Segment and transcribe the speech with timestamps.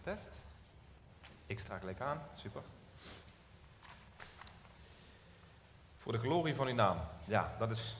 [0.00, 0.42] test.
[1.46, 2.62] Ik sta gelijk aan, super.
[5.98, 6.98] Voor de glorie van uw naam.
[7.24, 7.96] Ja, dat is,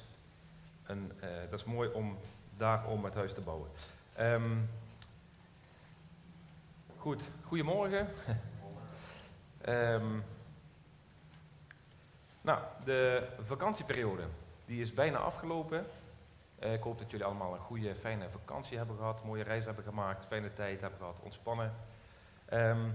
[0.86, 2.18] een, eh, dat is mooi om
[2.56, 3.70] daarom het huis te bouwen.
[4.14, 4.56] Ehm,
[6.96, 8.08] goed, goedemorgen.
[9.60, 10.20] Ehm,
[12.40, 14.22] nou, de vakantieperiode
[14.64, 15.86] die is bijna afgelopen.
[16.58, 19.84] Eh, ik hoop dat jullie allemaal een goede, fijne vakantie hebben gehad, mooie reis hebben
[19.84, 21.74] gemaakt, fijne tijd hebben gehad, ontspannen.
[22.48, 22.90] Ehm,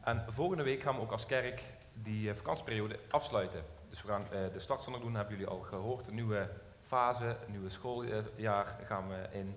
[0.00, 1.62] en volgende week gaan we ook als kerk
[1.94, 3.64] die uh, vakantieperiode afsluiten.
[3.88, 6.06] Dus we gaan uh, de startzondag doen, hebben jullie al gehoord.
[6.06, 6.50] Een nieuwe
[6.82, 9.54] fase, een nieuwe schooljaar gaan we in.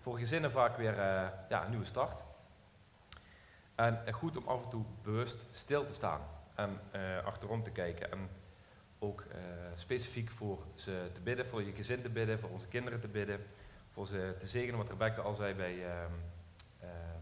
[0.00, 0.96] Voor gezinnen vaak weer
[1.48, 2.20] ja, een nieuwe start.
[3.74, 6.20] En goed om af en toe bewust stil te staan
[6.54, 6.80] en
[7.24, 8.12] achterom te kijken.
[8.12, 8.28] En
[8.98, 9.24] ook
[9.74, 13.46] specifiek voor ze te bidden, voor je gezin te bidden, voor onze kinderen te bidden,
[13.92, 15.86] voor ze te zegenen, wat Rebecca al zei bij, uh,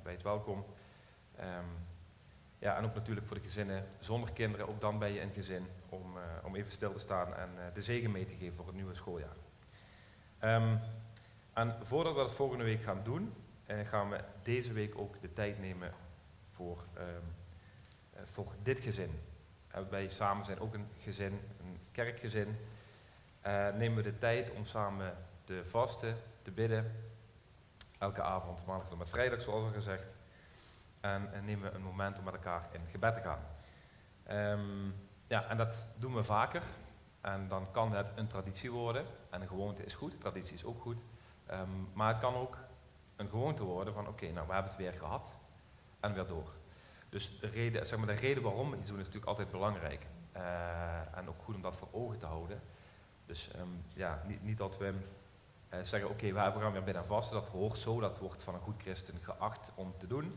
[0.03, 0.65] bij het welkom.
[1.41, 1.87] Um,
[2.59, 5.67] ja, en ook natuurlijk voor de gezinnen zonder kinderen, ook dan ben je een gezin,
[5.89, 6.05] om,
[6.45, 9.37] om even stil te staan en de zegen mee te geven voor het nieuwe schooljaar.
[10.45, 10.81] Um,
[11.53, 13.35] en voordat we dat volgende week gaan doen,
[13.67, 15.93] gaan we deze week ook de tijd nemen
[16.53, 17.35] voor, um,
[18.25, 19.21] voor dit gezin.
[19.91, 21.41] wij samen zijn ook een gezin,
[21.93, 22.57] kerkgezin,
[23.47, 26.93] uh, nemen we de tijd om samen te vasten, te bidden.
[27.99, 30.05] Elke avond, maandag tot met vrijdag, zoals al gezegd.
[31.01, 33.41] En, en, nemen we een moment om met elkaar in gebed te gaan.
[34.59, 34.95] Um,
[35.27, 36.63] ja, en dat doen we vaker.
[37.21, 39.07] En dan kan het een traditie worden.
[39.31, 40.99] En een gewoonte is goed, traditie is ook goed.
[41.51, 42.59] Um, maar het kan ook
[43.17, 45.33] een gewoonte worden van oké, nou we hebben het weer gehad
[46.01, 46.53] en weer door.
[47.09, 50.07] Dus de reden, zeg maar, de reden waarom we iets doen is natuurlijk altijd belangrijk.
[50.37, 52.61] Uh, en ook goed om dat voor ogen te houden.
[53.27, 57.07] Dus um, ja, niet, niet, dat we uh, zeggen, oké, okay, we gaan weer binnen
[57.07, 60.33] vasten, dat hoort zo, dat wordt van een goed christen geacht om te doen.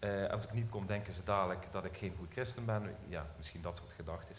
[0.00, 2.96] Uh, als ik niet kom, denken ze dadelijk dat ik geen goed christen ben.
[3.08, 4.36] Ja, misschien dat soort gedachten.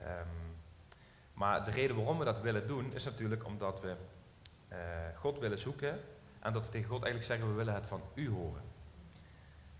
[0.00, 0.56] Um,
[1.32, 3.96] maar de reden waarom we dat willen doen, is natuurlijk omdat we
[5.14, 6.00] God willen zoeken
[6.40, 8.62] en dat we tegen God eigenlijk zeggen, we willen het van u horen.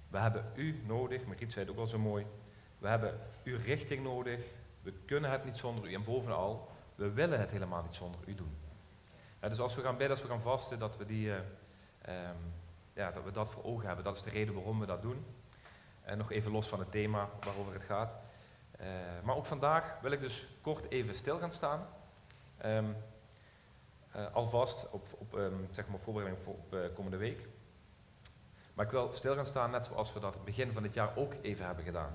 [0.09, 2.27] We hebben u nodig, Mariet zei het ook al zo mooi,
[2.83, 4.41] we hebben uw richting nodig.
[4.83, 5.95] We kunnen het niet zonder u.
[5.95, 8.53] En bovenal, we willen het helemaal niet zonder u doen.
[9.41, 12.53] dus als we gaan bidden, als we gaan vasten, dat we, die, uh, um,
[12.93, 14.05] ja, dat we dat voor ogen hebben.
[14.05, 15.25] Dat is de reden waarom we dat doen.
[16.03, 18.13] En nog even los van het thema waarover het gaat.
[18.81, 18.87] Uh,
[19.23, 21.87] maar ook vandaag wil ik dus kort even stil gaan staan.
[22.65, 22.97] Um,
[24.17, 27.49] uh, alvast op, op um, zeg maar voorbereiding voor op, komende week.
[28.75, 31.17] Maar ik wil stil gaan staan net zoals we dat het begin van het jaar
[31.17, 32.13] ook even hebben gedaan.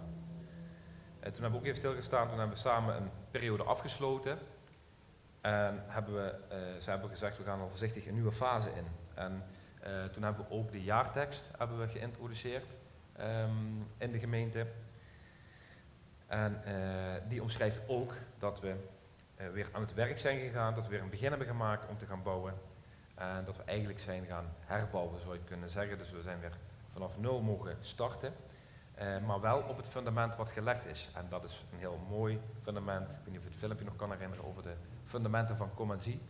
[1.20, 4.40] En toen hebben we ook even stilgestaan, toen hebben we samen een periode afgesloten.
[5.42, 6.36] En hebben we,
[6.82, 8.88] ze hebben gezegd, we gaan al voorzichtig een nieuwe fase in.
[9.14, 9.44] En
[10.12, 12.66] toen hebben we ook de jaartekst hebben we geïntroduceerd
[13.20, 14.68] um, in de gemeente.
[16.28, 16.74] En uh,
[17.30, 18.76] die omschrijft ook dat we
[19.54, 22.06] weer aan het werk zijn gegaan, dat we weer een begin hebben gemaakt om te
[22.06, 22.54] gaan bouwen.
[23.16, 25.98] En dat we eigenlijk zijn gaan herbouwen, zou je kunnen zeggen.
[25.98, 26.58] Dus we zijn weer
[26.94, 28.34] vanaf nul mogen starten.
[29.26, 31.10] Maar wel op het fundament wat gelegd is.
[31.16, 33.10] En dat is een heel mooi fundament.
[33.10, 34.74] Ik weet niet of je het filmpje nog kan herinneren over de
[35.06, 36.22] fundamenten van Kom en Zie.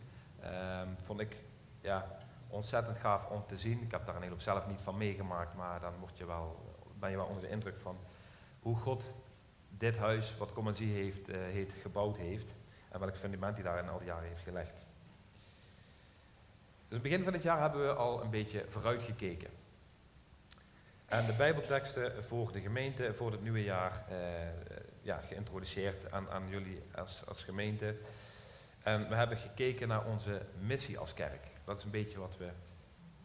[0.42, 1.36] Uh, vond ik
[1.80, 2.06] ja,
[2.48, 3.82] ontzettend gaaf om te zien.
[3.82, 7.16] Ik heb daar een hele zelf niet van meegemaakt, maar dan je wel, ben je
[7.16, 7.98] wel onder de indruk van
[8.60, 9.04] hoe God
[9.68, 12.54] dit huis, wat Kom en Zie heeft, uh, heeft, gebouwd heeft.
[12.88, 14.86] En welk fundament hij daar in al die jaren heeft gelegd.
[16.88, 19.50] Dus begin van het jaar hebben we al een beetje vooruitgekeken.
[21.06, 24.16] En de Bijbelteksten voor de gemeente voor het nieuwe jaar eh,
[25.02, 27.96] ja, geïntroduceerd aan, aan jullie als, als gemeente.
[28.82, 31.46] En we hebben gekeken naar onze missie als kerk.
[31.68, 32.48] Dat is een beetje wat we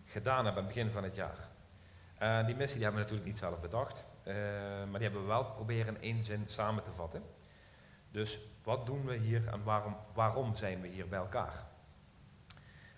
[0.05, 1.47] gedaan hebben aan het begin van het jaar.
[2.17, 4.33] En die missie die hebben we natuurlijk niet zelf bedacht, uh,
[4.89, 7.23] maar die hebben we wel proberen in één zin samen te vatten.
[8.11, 11.67] Dus wat doen we hier en waarom, waarom zijn we hier bij elkaar?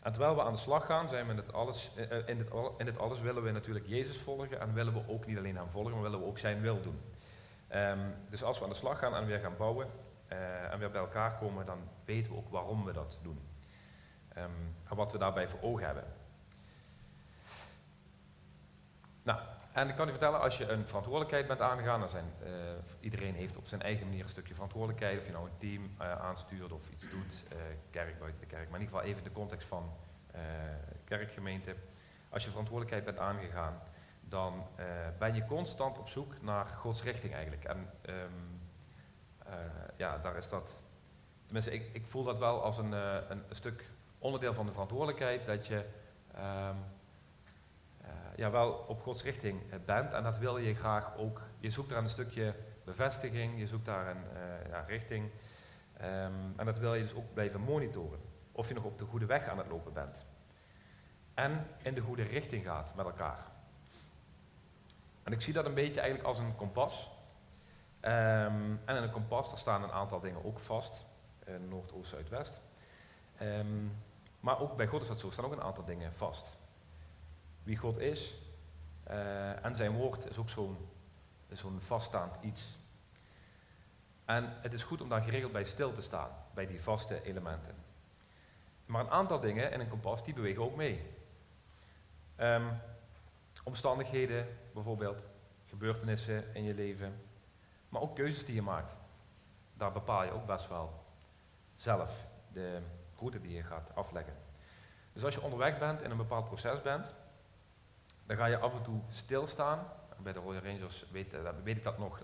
[0.01, 2.47] En terwijl we aan de slag gaan, zijn we in dit alles, eh, eh, in
[2.77, 5.94] in alles willen we natuurlijk Jezus volgen en willen we ook niet alleen hem volgen,
[5.94, 7.01] maar willen we ook zijn wil doen.
[7.74, 9.88] Um, dus als we aan de slag gaan en weer gaan bouwen
[10.71, 13.55] en weer bij elkaar komen, dan weten we ook waarom we dat doen.
[14.37, 16.03] Um, en wat we daarbij voor ogen hebben.
[19.23, 19.39] Nou,
[19.75, 22.49] en ik kan u vertellen, als je een verantwoordelijkheid bent aangegaan, dan zijn, uh,
[22.99, 26.21] iedereen heeft op zijn eigen manier een stukje verantwoordelijkheid, of je nou een team uh,
[26.21, 27.57] aanstuurt of iets doet, uh,
[27.89, 29.93] kerk buiten de kerk, maar in ieder geval even de context van
[31.03, 31.75] kerkgemeente.
[32.29, 33.81] Als je verantwoordelijkheid bent aangegaan,
[34.21, 34.67] dan
[35.19, 37.63] ben je constant op zoek naar Gods richting eigenlijk.
[37.63, 38.61] En um,
[39.95, 40.75] ja, daar is dat,
[41.45, 42.91] tenminste ik, ik voel dat wel als een,
[43.31, 43.85] een, stuk
[44.25, 45.86] onderdeel van de verantwoordelijkheid, dat je
[46.36, 46.83] um,
[48.36, 50.13] ja, wel op Gods richting bent.
[50.13, 51.42] En dat wil je graag ook.
[51.60, 54.24] Je zoekt daar een stukje bevestiging, je zoekt daar een
[54.69, 55.30] ja, richting.
[55.98, 58.19] Ehm, en dat wil je dus ook blijven monitoren.
[58.51, 60.25] Of je nog op de goede weg aan het lopen bent.
[61.33, 63.45] En in de goede richting gaat met elkaar.
[65.24, 67.12] En ik zie dat een beetje eigenlijk als een kompas.
[68.00, 71.06] Ehm, en in een kompas staan een aantal dingen ook vast.
[71.69, 72.62] Noord, Oost, Zuid, West.
[74.45, 76.50] Ehm, maar ook bij God is dat zo, staan ook een aantal dingen vast.
[77.63, 78.33] Wie God is
[79.07, 80.50] uh, en zijn woord is ook
[81.50, 82.77] zo'n vaststaand iets.
[84.25, 87.75] En het is goed om daar geregeld bij stil te staan, bij die vaste elementen.
[88.86, 91.01] Maar een aantal dingen in een kompas, die bewegen ook mee.
[92.39, 92.81] Um,
[93.63, 95.21] omstandigheden, bijvoorbeeld,
[95.65, 97.21] gebeurtenissen in je leven,
[97.89, 98.95] maar ook keuzes die je maakt.
[99.74, 101.03] Daar bepaal je ook best wel
[101.75, 102.81] zelf de
[103.17, 104.33] route die je gaat afleggen.
[105.13, 107.13] Dus als je onderweg bent in een bepaald proces bent,
[108.25, 109.88] dan ga je af en toe stilstaan.
[110.17, 112.19] Bij de Royal Rangers weet, eh, weet ik dat nog,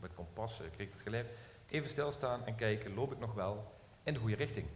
[0.00, 1.28] met kompas eh, kreeg ik het geleerd.
[1.68, 4.66] Even stilstaan en kijken, loop ik nog wel in de goede richting?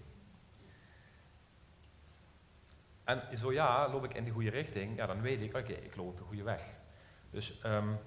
[3.04, 5.96] En zo ja, loop ik in de goede richting, ja, dan weet ik, oké, ik
[5.96, 6.62] loop de goede weg.
[7.30, 7.98] Dus um,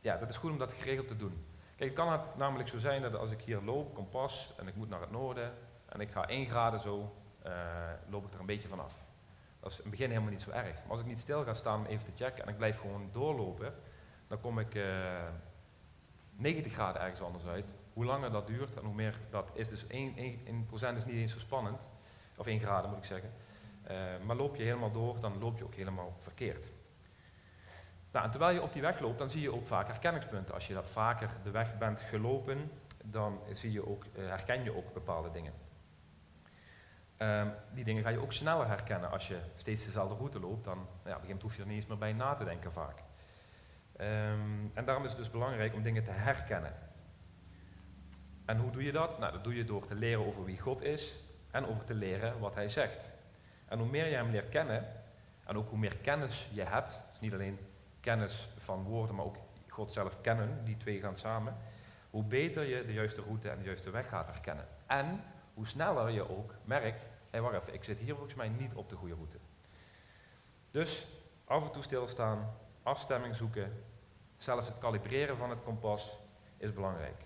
[0.00, 1.44] ja, dat is goed om dat geregeld te doen.
[1.82, 4.88] Kijk, kan het namelijk zo zijn dat als ik hier loop, kompas, en ik moet
[4.88, 5.52] naar het noorden,
[5.86, 7.14] en ik ga 1 graden zo,
[7.46, 7.52] uh,
[8.10, 8.94] loop ik er een beetje vanaf.
[9.60, 10.74] Dat is in het begin helemaal niet zo erg.
[10.74, 13.08] Maar als ik niet stil ga staan om even te checken en ik blijf gewoon
[13.12, 13.74] doorlopen,
[14.28, 14.84] dan kom ik uh,
[16.36, 17.74] 90 graden ergens anders uit.
[17.92, 19.68] Hoe langer dat duurt en hoe meer dat is.
[19.68, 21.78] Dus 1, 1, 1% is niet eens zo spannend.
[22.36, 23.32] Of 1 graden moet ik zeggen.
[23.90, 26.71] Uh, maar loop je helemaal door, dan loop je ook helemaal verkeerd.
[28.12, 30.54] Nou, terwijl je op die weg loopt, dan zie je ook vaak herkenningspunten.
[30.54, 32.70] Als je dat vaker de weg bent gelopen,
[33.04, 35.52] dan zie je ook, uh, herken je ook bepaalde dingen.
[37.18, 40.64] Um, die dingen ga je ook sneller herkennen als je steeds dezelfde route loopt.
[40.64, 42.98] Dan, nou ja, hoef je er niet eens meer bij na te denken vaak.
[44.00, 46.74] Um, en daarom is het dus belangrijk om dingen te herkennen.
[48.44, 49.18] En hoe doe je dat?
[49.18, 51.14] Nou, dat doe je door te leren over wie God is
[51.50, 53.10] en over te leren wat Hij zegt.
[53.68, 54.86] En hoe meer je Hem leert kennen,
[55.44, 57.58] en ook hoe meer kennis je hebt, dus niet alleen
[58.02, 59.36] kennis van woorden, maar ook
[59.68, 61.56] God zelf kennen, die twee gaan samen,
[62.10, 64.66] hoe beter je de juiste route en de juiste weg gaat herkennen.
[64.86, 68.74] En hoe sneller je ook merkt, hé hey, even, ik zit hier volgens mij niet
[68.74, 69.36] op de goede route.
[70.70, 71.06] Dus
[71.44, 73.84] af en toe stilstaan, afstemming zoeken,
[74.36, 76.18] zelfs het kalibreren van het kompas
[76.56, 77.22] is belangrijk.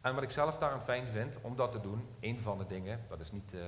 [0.00, 3.04] En wat ik zelf daaraan fijn vind om dat te doen, een van de dingen,
[3.08, 3.64] dat is niet uh,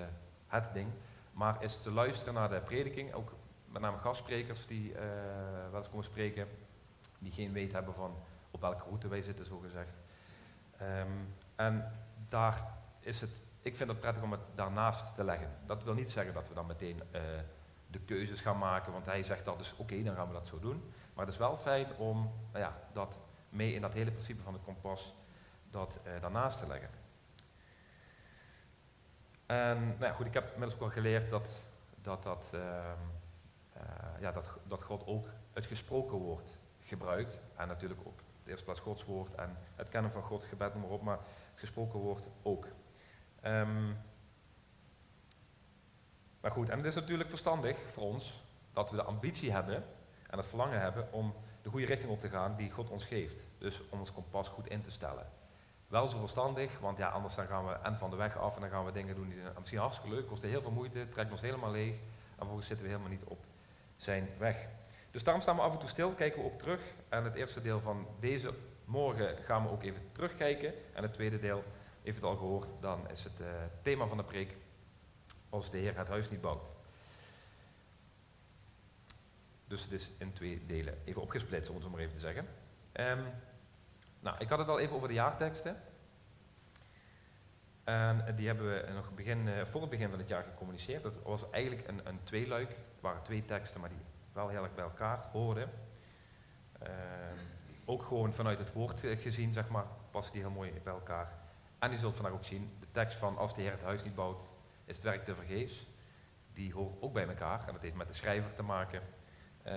[0.46, 0.88] het ding,
[1.32, 3.32] maar is te luisteren naar de prediking, ook
[3.68, 4.98] met name gastsprekers die uh,
[5.70, 6.48] wel eens komen spreken,
[7.18, 8.16] die geen weet hebben van
[8.50, 9.92] op welke route wij zitten, zo gezegd.
[10.82, 11.92] Um, en
[12.28, 15.50] daar is het, ik vind het prettig om het daarnaast te leggen.
[15.66, 17.20] Dat wil niet zeggen dat we dan meteen uh,
[17.86, 20.58] de keuzes gaan maken, want hij zegt dat, dus oké, dan gaan we dat zo
[20.58, 20.92] doen.
[21.14, 23.18] Maar het is wel fijn om nou ja, dat
[23.48, 25.14] mee in dat hele principe van het kompas
[25.70, 26.90] dat uh, daarnaast te leggen.
[29.46, 31.48] En nou ja, goed, ik heb inmiddels ook al geleerd dat,
[32.02, 32.92] dat, dat, uh,
[34.20, 37.38] ja, dat, dat God ook het gesproken woord gebruikt.
[37.56, 40.82] En natuurlijk ook de eerste plaats Gods woord en het kennen van God, gebed, noem
[40.82, 41.18] maar op, maar
[41.50, 42.66] het gesproken woord ook.
[43.44, 43.96] Um,
[46.40, 49.84] maar goed, en het is natuurlijk verstandig voor ons dat we de ambitie hebben
[50.30, 53.36] en het verlangen hebben om de goede richting op te gaan die God ons geeft.
[53.58, 55.26] Dus om ons kompas goed in te stellen.
[55.86, 58.60] Wel zo verstandig, want ja, anders dan gaan we en van de weg af en
[58.60, 61.40] dan gaan we dingen doen die misschien hartstikke leuk, kosten heel veel moeite, trekt ons
[61.40, 63.44] helemaal leeg en vervolgens zitten we helemaal niet op
[63.96, 64.66] zijn weg.
[65.10, 66.80] Dus daarom staan we af en toe stil, kijken we ook terug.
[67.08, 70.74] En het eerste deel van deze morgen gaan we ook even terugkijken.
[70.94, 71.64] En het tweede deel,
[72.02, 73.46] heeft het al gehoord, dan is het uh,
[73.82, 74.56] thema van de preek
[75.48, 76.68] als de Heer het huis niet bouwt.
[79.66, 82.46] Dus het is in twee delen even opgesplitst, om het zo maar even te zeggen.
[82.92, 83.24] Um,
[84.20, 85.82] nou, ik had het al even over de jaarteksten.
[87.84, 91.02] En die hebben we nog begin, uh, voor het begin van het jaar gecommuniceerd.
[91.02, 92.76] Dat was eigenlijk een, een tweeluik.
[93.06, 93.98] Waren twee teksten, maar die
[94.32, 95.70] wel heel erg bij elkaar hoorden.
[96.82, 96.88] Uh,
[97.84, 101.32] ook gewoon vanuit het woord gezien, zeg maar, passen die heel mooi bij elkaar.
[101.78, 104.14] En je zult vandaag ook zien, de tekst van als de Heer het huis niet
[104.14, 104.42] bouwt,
[104.84, 105.86] is het werk te vergeefs.
[106.54, 109.02] Die hoort ook bij elkaar en dat heeft met de schrijver te maken
[109.66, 109.72] uh,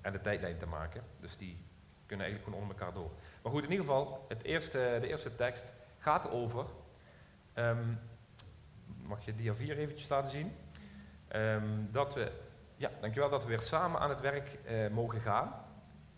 [0.00, 1.02] en de tijdlijn te maken.
[1.20, 1.64] Dus die
[2.06, 3.10] kunnen eigenlijk gewoon onder elkaar door.
[3.42, 5.64] Maar goed, in ieder geval, het eerste, de eerste tekst
[5.98, 6.66] gaat over.
[7.54, 7.98] Um,
[9.02, 10.52] mag je dia 4 eventjes laten zien?
[11.90, 12.32] Dat we,
[12.82, 15.54] ja, dankjewel, dat we weer samen aan het werk uh, mogen gaan.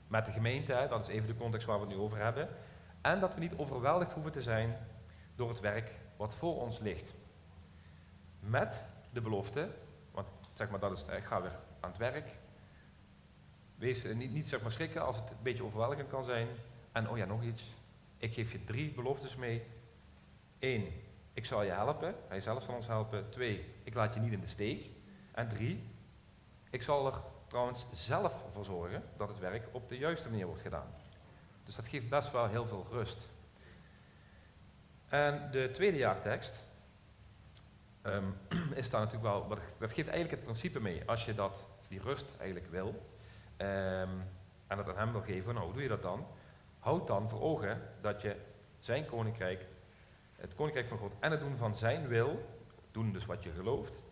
[0.09, 2.49] Met de gemeente, dat is even de context waar we het nu over hebben.
[3.01, 4.77] En dat we niet overweldigd hoeven te zijn
[5.37, 7.15] door het werk wat voor ons ligt.
[8.41, 9.69] Met de belofte,
[10.11, 12.31] want zeg maar, dat is, ik ga weer aan het werk.
[13.77, 16.49] Wees niet, niet zeg maar schrikken als het een beetje overweldigend kan zijn.
[16.93, 17.75] En oh ja, nog iets.
[18.17, 19.63] Ik geef je drie beloftes mee.
[20.59, 20.89] Eén,
[21.33, 22.15] ik zal je helpen.
[22.29, 23.31] Hij zelf zal ons helpen.
[23.31, 24.91] Twee, ik laat je niet in de steek.
[25.33, 25.94] En drie,
[26.75, 30.63] ik zal er trouwens zelf voor zorgen dat het werk op de juiste manier wordt
[30.63, 30.95] gedaan.
[31.65, 33.19] Dus dat geeft best wel heel veel rust.
[35.09, 36.59] En de tweede jaartekst
[38.03, 38.37] um,
[38.75, 41.03] is daar natuurlijk wel, dat geeft eigenlijk het principe mee.
[41.07, 44.23] Als je dat, die rust eigenlijk wil, um,
[44.67, 46.27] en dat aan hem wil geven, nou hoe doe je dat dan?
[46.79, 48.37] Houd dan voor ogen dat je
[48.79, 49.67] zijn koninkrijk,
[50.37, 52.49] het koninkrijk van God en het doen van zijn wil,
[52.91, 54.03] doen dus wat je gelooft,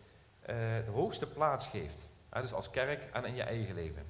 [0.41, 0.47] uh,
[0.85, 2.02] de hoogste plaats geeft.
[2.41, 4.05] Dus als kerk en in je eigen leven.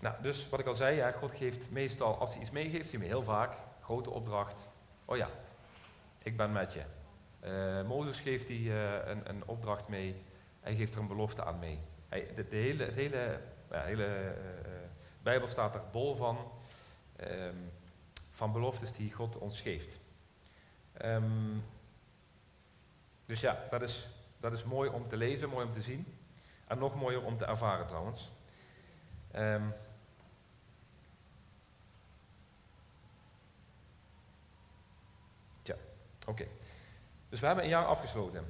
[0.00, 3.00] Nou, dus wat ik al zei, ja, God geeft meestal, als hij iets meegeeft, hij
[3.00, 4.58] me heel vaak, grote opdracht.
[5.04, 5.28] Oh ja,
[6.22, 6.82] ik ben met je.
[7.44, 10.22] Uh, Mozes geeft hij uh, een, een, opdracht mee,
[10.60, 11.78] hij geeft er een belofte aan mee.
[12.08, 13.40] Hij, de, hele, het hele,
[13.70, 14.34] ja, hele
[14.66, 14.72] uh,
[15.22, 16.38] Bijbel staat er bol van,
[17.20, 17.70] um,
[18.30, 19.98] van beloftes die God ons geeft.
[21.04, 21.64] Um,
[23.26, 24.08] dus ja, dat is,
[24.40, 26.18] dat is mooi om te lezen, mooi om te zien.
[26.66, 28.30] En nog mooier om te ervaren trouwens.
[29.36, 29.74] Um,
[35.62, 35.74] tja,
[36.26, 36.46] oké.
[37.28, 38.44] Dus we hebben een jaar afgesloten.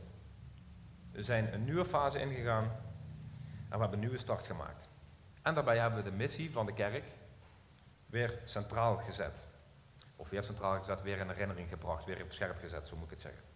[1.12, 4.88] We zijn een nieuwe fase ingegaan en we hebben een nieuwe start gemaakt.
[5.42, 7.04] En daarbij hebben we de missie van de kerk
[8.06, 9.38] weer centraal gezet.
[10.16, 13.11] Of weer centraal gezet, weer in herinnering gebracht, weer op scherp gezet, zo moet ik
[13.11, 13.50] het zeggen.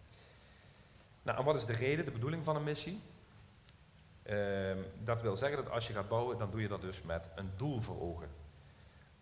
[1.25, 3.01] Nou, en wat is de reden, de bedoeling van een missie?
[4.25, 7.29] Uh, dat wil zeggen dat als je gaat bouwen, dan doe je dat dus met
[7.35, 8.29] een doel voor ogen.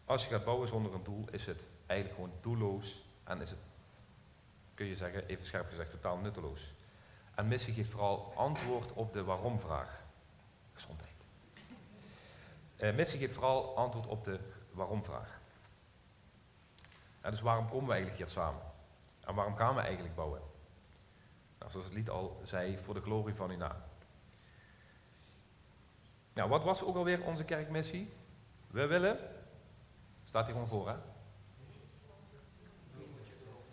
[0.06, 3.60] Als je gaat bouwen zonder een doel, is het eigenlijk gewoon doelloos en is het,
[4.74, 6.74] kun je zeggen, even scherp gezegd, totaal nutteloos.
[7.36, 10.02] En missie geeft vooral antwoord op de waarom-vraag.
[10.74, 11.26] Gezondheid.
[12.78, 14.40] Uh, missie geeft vooral antwoord op de
[14.72, 15.40] waarom-vraag.
[17.22, 18.62] dus waarom komen we eigenlijk hier samen?
[19.20, 20.53] En waarom gaan we eigenlijk bouwen?
[21.64, 23.78] Nou, zoals het lied al zei, voor de glorie van uw naam.
[26.34, 28.14] Nou, wat was ook alweer onze kerkmissie?
[28.68, 29.18] We willen,
[30.26, 30.96] staat hier gewoon voor hè?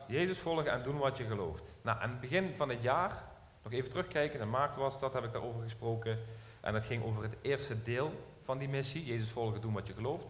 [0.06, 1.74] Jezus volgen en doen wat je gelooft.
[1.82, 3.24] Nou, aan het begin van het jaar,
[3.62, 6.18] nog even terugkijken, in maart was dat, heb ik daarover gesproken.
[6.60, 9.92] En het ging over het eerste deel van die missie, Jezus volgen, doen wat je
[9.92, 10.26] gelooft.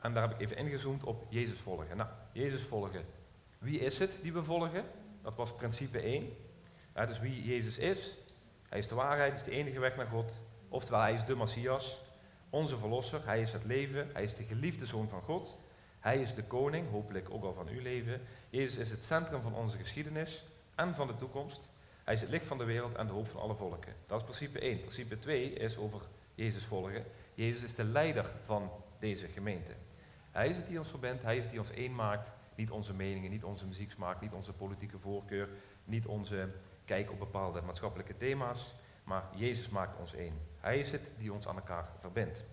[0.00, 1.96] En daar heb ik even ingezoomd op Jezus volgen.
[1.96, 3.04] Nou, Jezus volgen.
[3.58, 4.84] Wie is het die we volgen?
[5.22, 6.36] Dat was principe 1.
[7.00, 8.14] Ja, dus wie Jezus is,
[8.68, 10.32] hij is de waarheid, is de enige weg naar God.
[10.68, 11.98] Oftewel, hij is de Messias,
[12.50, 15.56] onze verlosser, hij is het leven, hij is de geliefde zoon van God.
[16.00, 18.20] Hij is de koning, hopelijk ook al van uw leven.
[18.50, 21.60] Jezus is het centrum van onze geschiedenis en van de toekomst.
[22.04, 23.94] Hij is het licht van de wereld en de hoop van alle volken.
[24.06, 24.78] Dat is principe 1.
[24.78, 26.00] Principe 2 is over
[26.34, 27.04] Jezus volgen.
[27.34, 29.72] Jezus is de leider van deze gemeente.
[30.30, 32.30] Hij is het die ons verbindt, hij is het die ons één maakt.
[32.54, 35.48] Niet onze meningen, niet onze muzieksmaak, niet onze politieke voorkeur,
[35.84, 36.48] niet onze
[36.90, 40.40] kijk op bepaalde maatschappelijke thema's, maar Jezus maakt ons één.
[40.60, 42.44] Hij is het die ons aan elkaar verbindt.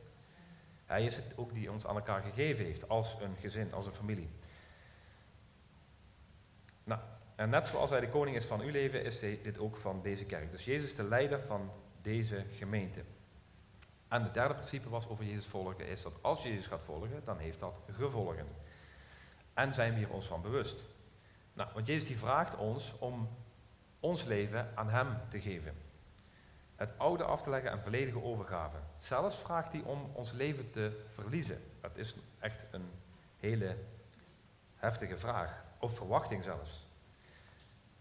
[0.85, 3.93] Hij is het ook die ons aan elkaar gegeven heeft als een gezin, als een
[3.93, 4.29] familie.
[6.83, 7.01] Nou,
[7.35, 10.01] en net zoals hij de koning is van uw leven, is hij dit ook van
[10.01, 10.51] deze kerk.
[10.51, 13.01] Dus Jezus is de leider van deze gemeente.
[14.07, 17.21] En het derde principe was over Jezus volgen, is dat als je Jezus gaat volgen,
[17.25, 18.47] dan heeft dat gevolgen.
[19.53, 20.83] En zijn we hier ons van bewust.
[21.53, 23.29] Nou, want Jezus die vraagt ons om
[23.99, 25.73] ons leven aan Hem te geven.
[26.75, 28.77] Het oude af te leggen en volledige overgave.
[28.99, 31.63] Zelfs vraagt hij om ons leven te verliezen.
[31.81, 32.89] Dat is echt een
[33.37, 33.77] hele
[34.75, 35.63] heftige vraag.
[35.79, 36.87] Of verwachting zelfs.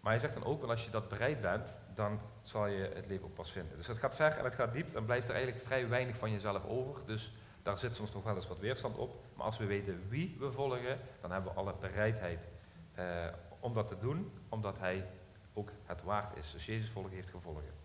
[0.01, 3.07] Maar hij zegt dan ook wel, als je dat bereid bent, dan zal je het
[3.07, 3.77] leven ook pas vinden.
[3.77, 6.31] Dus het gaat ver en het gaat diep, dan blijft er eigenlijk vrij weinig van
[6.31, 7.01] jezelf over.
[7.07, 9.25] Dus daar zit soms nog wel eens wat weerstand op.
[9.35, 12.49] Maar als we weten wie we volgen, dan hebben we alle bereidheid
[12.95, 13.27] eh,
[13.61, 15.07] om dat te doen, omdat hij
[15.57, 16.53] ook het waard is.
[16.53, 17.85] Dus Jezus volgen heeft gevolgen.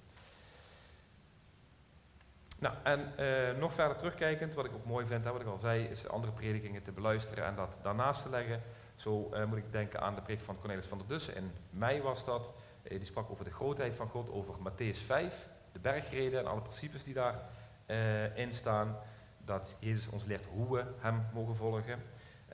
[2.60, 5.58] Nou, en eh, nog verder terugkijkend, wat ik ook mooi vind, hè, wat ik al
[5.58, 8.62] zei, is andere predikingen te beluisteren en dat daarnaast te leggen.
[8.96, 11.36] Zo uh, moet ik denken aan de preek van Cornelis van der Dussen.
[11.36, 12.50] In mei was dat.
[12.84, 16.62] Uh, die sprak over de grootheid van God, over Matthäus 5, de bergreden en alle
[16.62, 18.98] principes die daarin in staan.
[19.38, 22.04] Dat Jezus ons leert hoe we hem mogen volgen.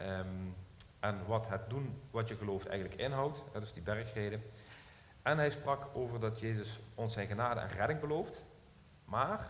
[0.01, 0.55] Um,
[0.99, 3.43] en wat het doen wat je gelooft eigenlijk inhoudt.
[3.61, 4.43] Is die bergreden.
[5.27, 8.43] En hij sprak over dat Jezus ons zijn genade en redding belooft,
[9.05, 9.49] maar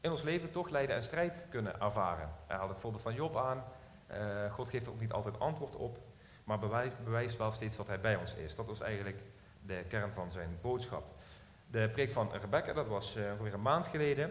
[0.00, 2.28] in ons leven toch lijden en strijd kunnen ervaren.
[2.46, 3.64] Hij haalt het voorbeeld van Job aan.
[4.10, 5.98] Uh, God geeft er ook niet altijd antwoord op,
[6.44, 8.56] maar bewijst, bewijst wel steeds dat hij bij ons is.
[8.56, 9.22] Dat is eigenlijk
[9.62, 11.04] de kern van zijn boodschap.
[11.70, 14.30] De preek van Rebecca, dat was ongeveer een maand geleden.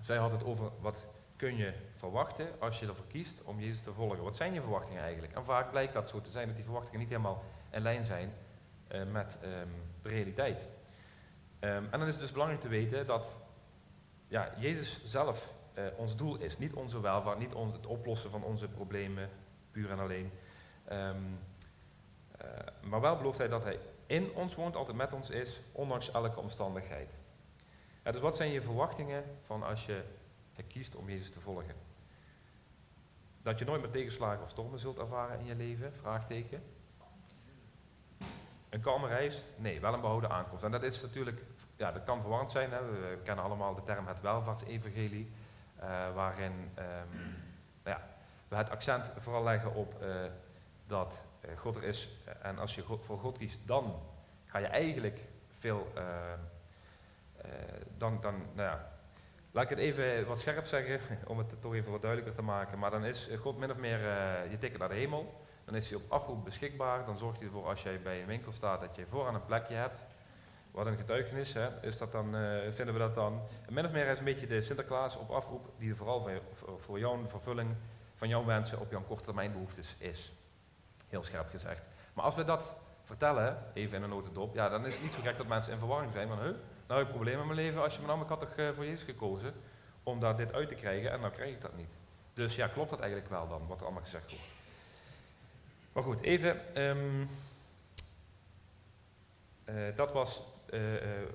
[0.00, 3.92] Zij had het over wat kun je verwachten als je ervoor kiest om Jezus te
[3.92, 4.22] volgen.
[4.22, 5.34] Wat zijn je verwachtingen eigenlijk?
[5.34, 8.32] En vaak blijkt dat zo te zijn dat die verwachtingen niet helemaal in lijn zijn
[9.12, 9.70] met um,
[10.02, 10.60] de realiteit.
[11.60, 13.26] Um, en dan is het dus belangrijk te weten dat
[14.28, 16.58] ja, Jezus zelf uh, ons doel is.
[16.58, 19.28] Niet onze welvaart, niet ons, het oplossen van onze problemen,
[19.70, 20.30] puur en alleen.
[20.92, 21.38] Um,
[22.42, 22.48] uh,
[22.82, 26.40] maar wel belooft hij dat hij in ons woont, altijd met ons is, ondanks elke
[26.40, 27.10] omstandigheid.
[28.04, 30.02] Ja, dus wat zijn je verwachtingen van als je
[30.68, 31.74] kiest om Jezus te volgen?
[33.42, 35.92] Dat je nooit meer tegenslagen of stormen zult ervaren in je leven?
[35.92, 36.62] Vraagteken.
[38.72, 39.36] Een kalme reis?
[39.56, 40.64] Nee, wel een behouden aankomst.
[40.64, 41.42] En dat is natuurlijk,
[41.76, 42.72] ja, dat kan verwarrend zijn.
[42.72, 42.84] Hè.
[42.84, 45.32] We kennen allemaal de term het welvaartsevangelie,
[45.80, 47.34] uh, waarin um,
[47.82, 48.02] nou ja,
[48.48, 50.08] we het accent vooral leggen op uh,
[50.86, 52.08] dat uh, God er is.
[52.42, 54.00] En als je voor God kiest, dan
[54.46, 55.20] ga je eigenlijk
[55.58, 55.92] veel,
[57.98, 58.90] dan, dan, nou ja,
[59.50, 61.00] Laat ik het even wat scherp zeggen,
[61.30, 62.78] om het toch even wat duidelijker te maken.
[62.78, 63.98] Maar dan is God min of meer
[64.50, 65.40] je ticket naar de hemel.
[65.72, 67.04] Dan is hij op afroep beschikbaar.
[67.04, 69.74] Dan zorgt hij ervoor als jij bij een winkel staat dat je vooraan een plekje
[69.74, 70.06] hebt.
[70.70, 73.40] Wat een getuigenis, hè, is dat dan, uh, vinden we dat dan.
[73.66, 76.28] En min of meer is een beetje de Sinterklaas op afroep, die vooral
[76.78, 77.74] voor, jouw vervulling
[78.16, 80.32] van jouw wensen op jouw korte termijn behoeftes is.
[81.08, 81.82] Heel scherp gezegd.
[82.12, 85.20] Maar als we dat vertellen, even in een notendop, ja, dan is het niet zo
[85.22, 86.54] gek dat mensen in verwarring zijn van, huh,
[86.86, 88.84] nou heb ik problemen in mijn leven als je me nam, ik had toch voor
[88.84, 89.54] Jezus gekozen
[90.02, 91.94] om daar dit uit te krijgen en nou krijg ik dat niet.
[92.34, 94.60] Dus ja, klopt dat eigenlijk wel dan, wat er allemaal gezegd wordt.
[95.92, 97.28] Maar goed, even, um,
[99.64, 100.80] uh, dat was, uh,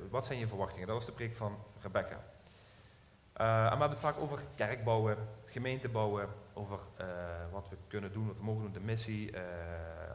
[0.10, 0.88] wat zijn je verwachtingen?
[0.88, 2.24] Dat was de preek van Rebecca.
[3.34, 6.80] en we hebben het vaak over kerk bouwen, gemeente bouwen, over
[7.52, 9.34] wat we kunnen doen, wat we mogen doen, de missie,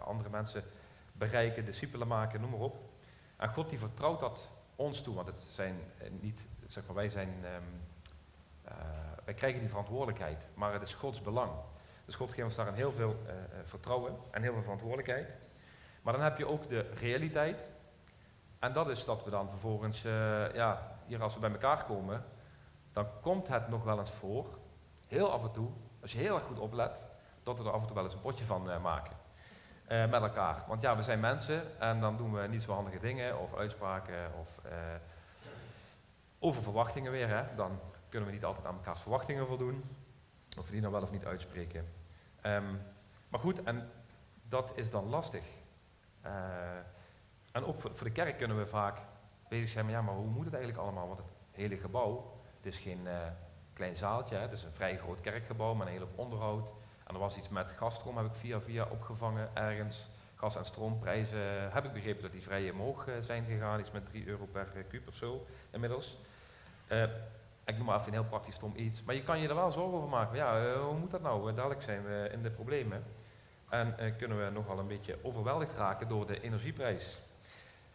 [0.05, 0.65] andere mensen
[1.13, 2.77] bereiken, discipelen maken, noem maar op.
[3.37, 7.09] En God die vertrouwt dat ons toe, want het zijn eh, niet, zeg maar, wij
[7.09, 7.51] zijn, uh,
[9.25, 11.51] wij krijgen die verantwoordelijkheid, maar het is Gods belang.
[12.05, 13.33] Dus God geeft ons daarin heel veel uh,
[13.65, 15.29] vertrouwen en heel veel verantwoordelijkheid.
[16.03, 17.65] Maar dan heb je ook de realiteit.
[18.59, 22.25] En dat is dat we dan vervolgens, uh, ja, hier als we bij elkaar komen,
[22.93, 24.47] dan komt het nog wel eens voor,
[25.07, 26.91] heel af en toe, als je heel erg goed oplet,
[27.43, 29.17] dat we er af en toe wel eens een potje van maken.
[29.89, 30.65] Met elkaar.
[30.67, 34.31] Want ja, we zijn mensen en dan doen we niet zo handige dingen of uitspraken
[34.41, 34.49] of
[36.39, 37.29] over verwachtingen weer.
[37.29, 37.55] Hè.
[37.57, 39.85] Dan kunnen we niet altijd aan elkaars verwachtingen voldoen.
[40.59, 41.89] Of die nou wel of niet uitspreken.
[42.47, 42.81] Um,
[43.29, 43.91] maar goed, en
[44.49, 45.45] dat is dan lastig.
[46.25, 46.31] Uh,
[47.53, 48.99] en ook voor, de kerk kunnen we vaak
[49.49, 51.07] bezig zijn met, ja, maar hoe moet het eigenlijk allemaal?
[51.07, 53.09] Want het hele gebouw, het is geen
[53.73, 54.41] klein zaaltje, hè.
[54.41, 56.69] het is een vrij groot kerkgebouw met een hele onderhoud.
[57.05, 60.09] En er was iets met gasstroom, heb ik via via opgevangen ergens.
[60.35, 64.27] Gas- en stroomprijzen heb ik begrepen dat die vrij omhoog zijn gegaan, iets met 3
[64.27, 66.19] euro per kuub of zo inmiddels.
[66.89, 67.05] Uh,
[67.65, 69.03] ik noem maar even een heel praktisch stom iets.
[69.03, 70.37] Maar je kan je er wel zorgen over maken.
[70.37, 71.55] Ja, hoe moet dat nou?
[71.55, 73.05] dadelijk zijn we in de problemen.
[73.69, 77.21] En kunnen we nogal een beetje overweldigd raken door de energieprijs.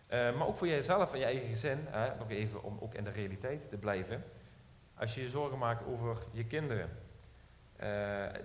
[0.09, 1.87] maar ook voor jezelf en je eigen gezin,
[2.19, 4.23] nog even om ook in de realiteit te blijven.
[4.95, 6.89] Als je je zorgen maakt over je kinderen,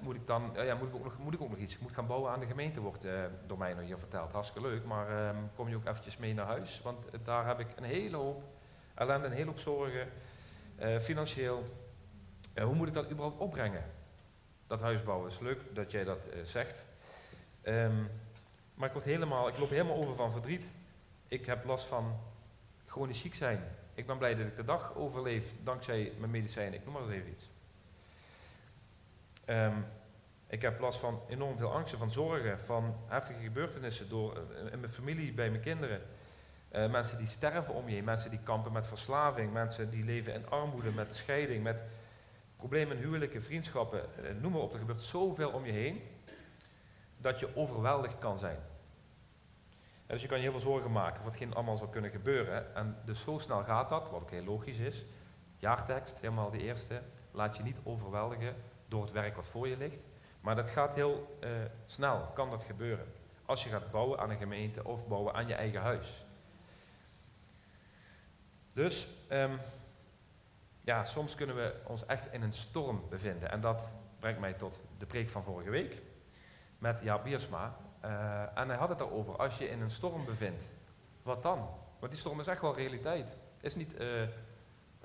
[0.01, 1.75] moet, ik dan, ja, moet, ik ook nog, moet ik iets?
[1.75, 3.07] Ik moet gaan bouwen aan de gemeente, wordt
[3.47, 4.33] door mij nog hier verteld.
[4.33, 6.81] Hartstikke leuk, maar um, kom je ook eventjes mee naar huis?
[6.83, 8.43] Want daar heb ik een hele hoop
[8.95, 10.09] ellende, een hele hoop zorgen,
[11.01, 11.63] financieel.
[12.55, 13.85] hoe moet ik dat überhaupt opbrengen?
[14.67, 16.85] Dat huis bouwen is leuk dat jij dat zegt.
[17.65, 18.11] Um,
[18.75, 20.65] maar ik, word helemaal, ik loop helemaal over van verdriet.
[21.29, 22.17] Ik heb last van
[22.87, 23.65] chronisch ziek zijn.
[23.95, 26.75] Ik ben blij dat ik de dag overleef dankzij mijn medicijnen.
[26.75, 27.51] Ik noem maar eens even iets.
[29.47, 29.85] Um,
[30.47, 34.37] ik heb last van enorm veel angsten, van zorgen, van heftige gebeurtenissen door,
[34.73, 36.03] in mijn familie, bij mijn kinderen.
[36.73, 40.35] Uh, mensen die sterven om je heen, mensen die kampen met verslaving, mensen die leven
[40.35, 41.77] in armoede, met scheiding, met
[42.57, 44.73] problemen in huwelijken, vriendschappen, uh, noem maar op.
[44.73, 46.03] Er gebeurt zoveel om je heen
[47.19, 48.59] dat je overweldigd kan zijn.
[50.07, 52.75] Dus je kan je heel veel zorgen maken voor hetgeen allemaal zou kunnen gebeuren.
[52.75, 55.05] En dus zo snel gaat dat, wat ook heel logisch is.
[55.59, 57.03] Jaartekst, helemaal de eerste.
[57.31, 58.55] Laat je niet overweldigen
[58.89, 59.99] door het werk wat voor je ligt.
[60.41, 61.51] Maar dat gaat heel uh,
[61.87, 63.13] snel, kan dat gebeuren.
[63.47, 66.27] Als je gaat bouwen aan een gemeente of bouwen aan je eigen huis.
[68.73, 69.59] Dus um,
[70.81, 73.51] ja, soms kunnen we ons echt in een storm bevinden.
[73.51, 73.87] En dat
[74.19, 76.03] brengt mij tot de preek van vorige week
[76.79, 77.77] met Jaap Biersma.
[78.05, 80.63] Uh, en hij had het erover, als je in een storm bevindt,
[81.23, 81.69] wat dan?
[81.99, 83.27] Want die storm is echt wel realiteit.
[83.57, 84.21] Het is niet uh,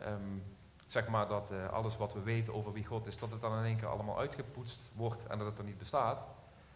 [0.05, 0.43] um,
[0.87, 3.57] zeg maar dat uh, alles wat we weten over wie God is, dat het dan
[3.57, 6.19] in één keer allemaal uitgepoetst wordt en dat het er niet bestaat.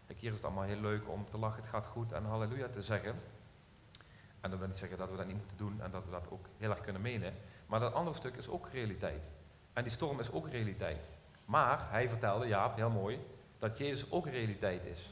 [0.08, 2.68] Kijk, hier is het allemaal heel leuk om te lachen, het gaat goed en halleluja
[2.68, 3.16] te zeggen.
[4.42, 6.26] En dat wil niet zeggen dat we dat niet moeten doen en dat we dat
[6.30, 7.34] ook heel erg kunnen menen.
[7.66, 9.22] Maar dat andere stuk is ook realiteit.
[9.74, 11.00] En die storm is ook realiteit.
[11.46, 13.20] Maar hij vertelde, ja, heel mooi,
[13.60, 15.10] dat Jezus ook realiteit is.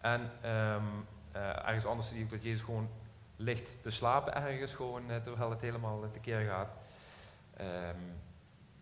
[0.00, 2.88] En um, ergens anders zie ik dat Jezus gewoon
[3.36, 6.68] ligt te slapen ergens, gewoon, uh, terwijl het helemaal uh, tekeer gaat.
[7.60, 8.20] Um,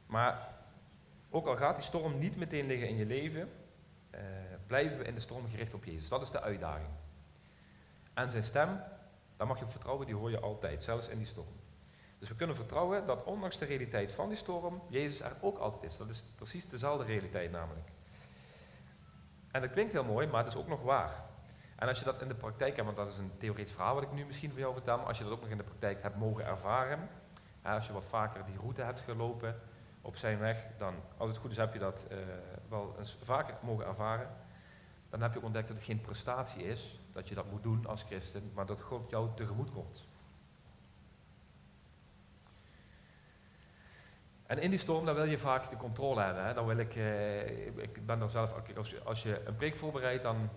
[0.07, 0.49] maar
[1.31, 3.51] ook al gaat die storm niet meteen liggen in je leven,
[4.67, 6.09] blijven we in de storm gericht op Jezus.
[6.09, 6.89] Dat is de uitdaging.
[8.15, 8.81] En zijn stem,
[9.37, 11.63] daar mag je op vertrouwen, die hoor je altijd, zelfs in die storm.
[12.19, 15.83] Dus we kunnen vertrouwen dat ondanks de realiteit van die storm, Jezus er ook altijd
[15.83, 15.97] is.
[15.97, 17.89] Dat is precies dezelfde realiteit namelijk.
[19.51, 21.25] En dat klinkt heel mooi, maar het is ook nog waar.
[21.77, 24.03] En als je dat in de praktijk hebt, want dat is een theoretisch verhaal wat
[24.03, 26.03] ik nu misschien voor jou vertel, maar als je dat ook nog in de praktijk
[26.03, 27.09] hebt mogen ervaren,
[27.63, 29.61] als je wat vaker die route hebt gelopen
[30.01, 32.19] op zijn weg, dan, als het goed is, heb je dat uh,
[32.69, 34.29] wel eens vaker mogen ervaren.
[35.15, 38.03] Dan heb je ontdekt dat het geen prestatie is, dat je dat moet doen als
[38.03, 40.07] christen, maar dat God jou tegemoet komt.
[44.47, 46.45] En in die storm, dan wil je vaak de controle hebben.
[46.45, 46.55] Hè.
[46.55, 50.23] Dan wil ik, eh, ik ben dan zelf, als je, als je een preek voorbereidt,
[50.23, 50.49] dan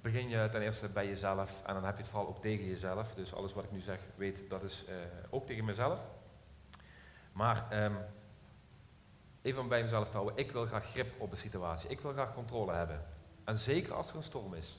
[0.00, 3.14] begin je ten eerste bij jezelf en dan heb je het vooral ook tegen jezelf.
[3.14, 4.94] Dus alles wat ik nu zeg, weet, dat is uh,
[5.30, 6.00] ook tegen mezelf.
[7.32, 7.96] Maar um,
[9.42, 11.88] even bij mezelf te houden, ik wil graag grip op de situatie.
[11.88, 13.15] Ik wil graag controle hebben.
[13.46, 14.78] En zeker als er een storm is.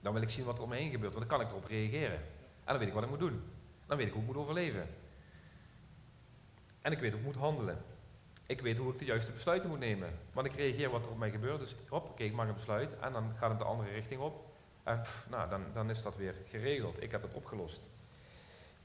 [0.00, 1.68] Dan wil ik zien wat er om me heen gebeurt, want dan kan ik erop
[1.68, 2.18] reageren.
[2.64, 3.42] En dan weet ik wat ik moet doen.
[3.86, 4.88] Dan weet ik hoe ik moet overleven.
[6.82, 7.84] En ik weet hoe ik moet handelen.
[8.46, 10.18] Ik weet hoe ik de juiste besluiten moet nemen.
[10.32, 11.60] Want ik reageer wat er op mij gebeurt.
[11.60, 12.98] Dus hop, oké, ik maak een besluit.
[13.00, 14.50] En dan gaat het de andere richting op.
[14.82, 17.02] En nou, dan, dan is dat weer geregeld.
[17.02, 17.80] Ik heb het opgelost.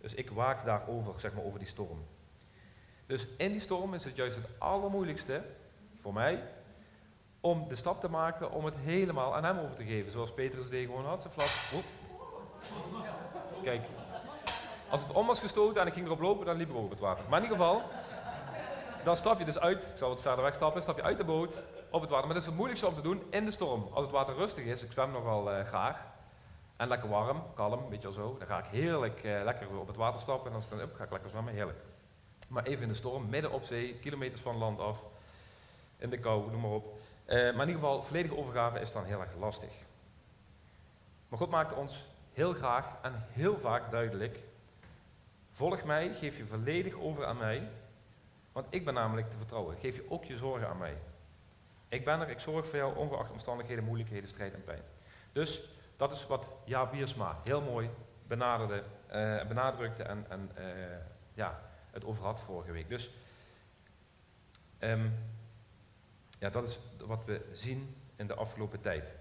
[0.02, 2.06] Dus ik waak daarover, zeg maar, over die storm.
[3.06, 5.44] Dus in die storm is het juist het allermoeilijkste
[6.02, 6.44] voor mij
[7.46, 10.12] om de stap te maken om het helemaal aan hem over te geven.
[10.12, 11.72] Zoals Petrus deed, gewoon had zijn flas.
[13.64, 13.82] Kijk,
[14.90, 17.00] als het om was gestoten en ik ging erop lopen, dan liep ik over het
[17.00, 17.24] water.
[17.30, 17.82] Maar in ieder geval,
[19.04, 21.24] dan stap je dus uit, ik zal wat verder weg stappen, stap je uit de
[21.24, 21.54] boot
[21.90, 22.26] op het water.
[22.26, 23.88] Maar dat is het moeilijkste om te doen in de storm.
[23.94, 25.98] Als het water rustig is, ik zwem nogal uh, graag,
[26.78, 29.88] en lekker warm, kalm, weet je wel zo, dan ga ik heerlijk uh, lekker op
[29.88, 31.80] het water stappen en als ik dan op ga ik lekker zwemmen, heerlijk.
[32.48, 35.04] Maar even in de storm, midden op zee, kilometers van land af,
[35.98, 37.04] in de kou, noem maar op.
[37.26, 39.72] Uh, maar in ieder geval, volledige overgave is dan heel erg lastig.
[41.28, 44.40] Maar God maakt ons heel graag en heel vaak duidelijk
[45.56, 47.70] Volg mij, geef je volledig over aan mij,
[48.52, 49.78] want ik ben namelijk te vertrouwen.
[49.78, 50.98] Geef je ook je zorgen aan mij.
[51.88, 54.82] Ik ben er, ik zorg voor jou, ongeacht omstandigheden, moeilijkheden, strijd en pijn.
[55.32, 55.64] Dus
[55.98, 57.90] dat is wat Jaap Biersma heel mooi
[58.28, 58.84] benaderde,
[59.14, 60.64] uh, benadrukte en, en uh,
[61.34, 61.62] ja,
[61.92, 62.90] het over had vorige week.
[62.90, 63.12] Dus
[64.80, 65.14] um,
[66.40, 69.14] ja, dat is wat we zien in de afgelopen tijd.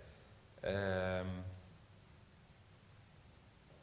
[0.65, 1.45] Um,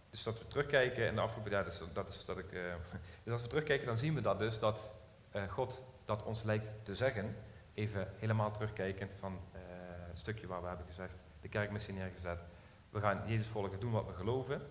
[0.10, 2.52] dus dat we terugkijken in de afgelopen jaar, dus dat is dat ik.
[2.52, 2.74] Uh,
[3.24, 4.89] dus als we terugkijken, dan zien we dat dus dat
[5.36, 7.36] uh, God dat ons lijkt te zeggen.
[7.74, 9.60] Even helemaal terugkijkend van uh,
[10.08, 12.39] het stukje waar we hebben gezegd, de kerkmissie neergezet.
[12.89, 14.62] We gaan Jezus volgen, doen wat we geloven.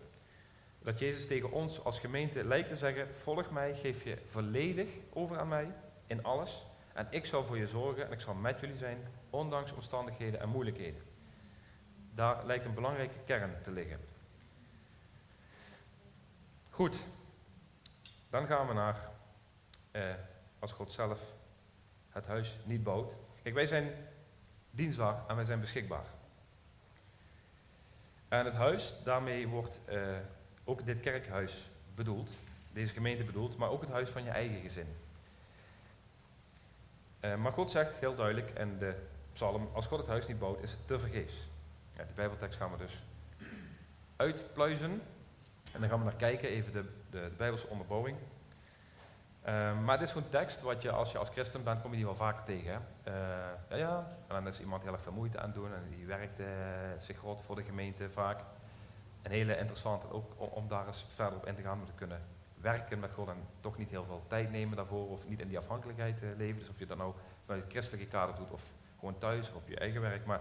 [0.82, 5.38] Dat Jezus tegen ons als gemeente lijkt te zeggen: Volg mij, geef je volledig over
[5.38, 5.74] aan mij
[6.06, 6.66] in alles.
[6.92, 8.98] En ik zal voor je zorgen en ik zal met jullie zijn,
[9.30, 11.02] ondanks omstandigheden en moeilijkheden.
[12.14, 14.00] Daar lijkt een belangrijke kern te liggen.
[16.70, 16.96] Goed,
[18.30, 19.08] dan gaan we naar
[19.90, 20.14] eh,
[20.58, 21.20] als God zelf
[22.10, 23.14] het huis niet bouwt.
[23.42, 23.92] Kijk, wij zijn
[24.70, 26.04] dienstbaar en wij zijn beschikbaar.
[28.28, 30.16] En het huis, daarmee wordt eh,
[30.64, 32.30] ook dit kerkhuis bedoeld,
[32.72, 34.96] deze gemeente bedoeld, maar ook het huis van je eigen gezin.
[37.20, 38.94] Uh, maar God zegt heel duidelijk in de
[39.32, 41.48] psalm, als God het huis niet bouwt, is het te vergeefs.
[41.96, 43.02] Ja, die bijbeltekst gaan we dus
[44.16, 45.02] uitpluizen.
[45.72, 48.16] En dan gaan we naar kijken, even de, de, Bijbelse onderbouwing.
[49.48, 51.96] Uh, maar dit is zo'n tekst wat je als je als christen bent, kom je
[51.96, 52.72] die wel vaker tegen.
[53.08, 53.14] Uh,
[53.68, 56.06] ja, ja, en dan is iemand heel erg veel moeite aan het doen en die
[56.06, 56.40] werkt
[56.98, 58.40] zich groot voor de gemeente vaak.
[59.22, 62.20] Een hele interessante ook om, daar eens verder op in te gaan, om te kunnen
[62.60, 65.58] werken met God en toch niet heel veel tijd nemen daarvoor of niet in die
[65.58, 66.58] afhankelijkheid leven.
[66.58, 68.62] Dus of je dat nou vanuit het christelijke kader doet of
[68.98, 70.26] gewoon thuis of op je eigen werk.
[70.26, 70.40] Maar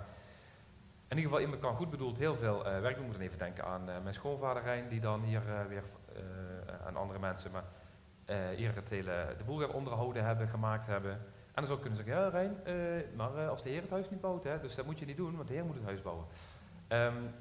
[1.08, 3.04] in ieder geval, iemand kan goed bedoeld heel veel uh, werk doen.
[3.04, 5.84] We moeten even denken aan uh, mijn schoonvader Rijn, die dan hier weer,
[6.86, 7.64] aan andere mensen, maar
[8.56, 11.12] hier het hele, de boel weer onderhouden hebben, gemaakt hebben.
[11.12, 12.56] En dan zou ik kunnen zeggen, ja Rijn,
[13.16, 15.36] maar als de Heer het huis niet bouwt, hè, dus dat moet je niet doen,
[15.36, 16.26] want de Heer moet het huis bouwen.
[16.90, 17.32] Um,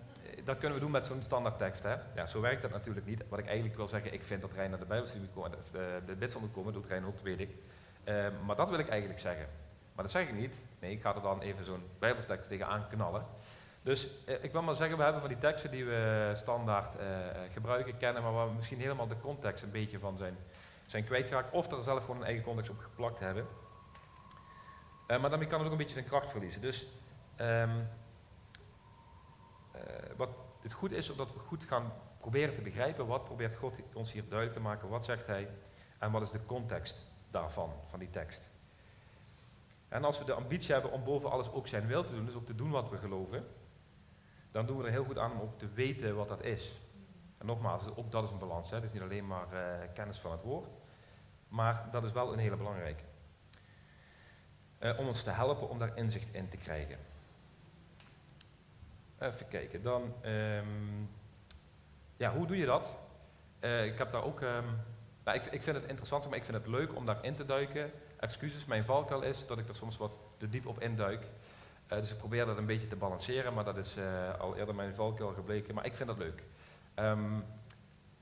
[0.45, 1.83] dat kunnen we doen met zo'n standaard tekst.
[1.83, 1.97] Hè?
[2.15, 3.25] Ja, zo werkt dat natuurlijk niet.
[3.29, 5.71] Wat ik eigenlijk wil zeggen, ik vind dat Rijn naar de Bijbelstudie moet komen, of
[5.71, 7.51] de, de komen, doet Rijn ook, weet ik.
[8.05, 9.47] Um, maar dat wil ik eigenlijk zeggen.
[9.95, 10.59] Maar dat zeg ik niet.
[10.79, 13.27] Nee, ik ga er dan even zo'n Bijbeltekst tegenaan knallen.
[13.83, 17.07] Dus eh, ik wil maar zeggen, we hebben van die teksten die we standaard eh,
[17.53, 20.37] gebruiken, kennen, maar waar we misschien helemaal de context een beetje van zijn,
[20.87, 21.53] zijn kwijtgeraakt.
[21.53, 23.47] Of er zelf gewoon een eigen context op geplakt hebben.
[25.09, 26.61] Uh, maar daarmee kan het ook een beetje zijn kracht verliezen.
[26.61, 26.87] Dus
[27.41, 27.89] um,
[30.17, 30.29] wat
[30.63, 34.29] het goed is, dat we goed gaan proberen te begrijpen, wat probeert God ons hier
[34.29, 35.49] duidelijk te maken, wat zegt hij
[35.99, 36.97] en wat is de context
[37.31, 38.51] daarvan, van die tekst.
[39.89, 42.35] En als we de ambitie hebben om boven alles ook zijn wil te doen, dus
[42.35, 43.47] ook te doen wat we geloven,
[44.51, 46.81] dan doen we er heel goed aan om ook te weten wat dat is.
[47.39, 48.71] En nogmaals, ook dat is een balans.
[48.71, 48.77] Hè.
[48.77, 50.69] Het is niet alleen maar uh, kennis van het woord,
[51.49, 53.03] maar dat is wel een hele belangrijke.
[54.81, 56.99] Uh, om ons te helpen om daar inzicht in te krijgen.
[59.19, 61.11] Even kijken, dan, um,
[62.17, 62.89] ja, hoe doe je dat?
[63.61, 64.65] Uh, ik heb daar ook, um,
[65.25, 67.91] nou, ik, ik, vind het interessant, maar ik vind het leuk om daarin te duiken.
[68.17, 71.23] Excuses, mijn valkuil is dat ik er soms wat te diep op induik.
[71.23, 74.75] Uh, dus ik probeer dat een beetje te balanceren, maar dat is uh, al eerder
[74.75, 75.75] mijn valkuil gebleken.
[75.75, 76.43] Maar ik vind dat leuk.
[76.97, 77.45] Um,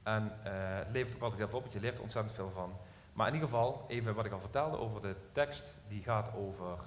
[0.03, 2.77] en het levert ook altijd heel veel op, want je leert er ontzettend veel van.
[3.13, 6.79] Maar in ieder geval, even wat ik al vertelde over de tekst, die gaat over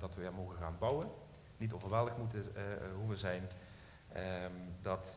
[0.00, 1.10] dat we weer mogen gaan bouwen
[1.58, 2.62] niet overweldigd moeten uh,
[2.96, 3.48] hoeven zijn.
[4.16, 5.16] Um, dat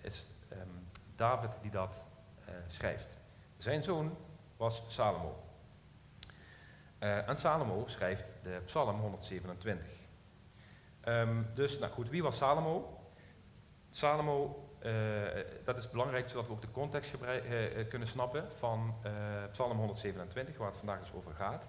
[0.00, 1.94] is um, David die dat
[2.68, 3.16] schrijft.
[3.56, 4.16] Zijn zoon
[4.56, 5.42] was Salomo.
[6.98, 9.86] En Salomo schrijft de Psalm 127.
[11.04, 13.00] Um, dus, nou goed, wie was Salomo?
[13.90, 14.68] Salomo,
[15.64, 17.14] dat is belangrijk zodat we ook de context
[17.88, 18.94] kunnen snappen van
[19.52, 21.64] Psalm 127, waar het vandaag dus over gaat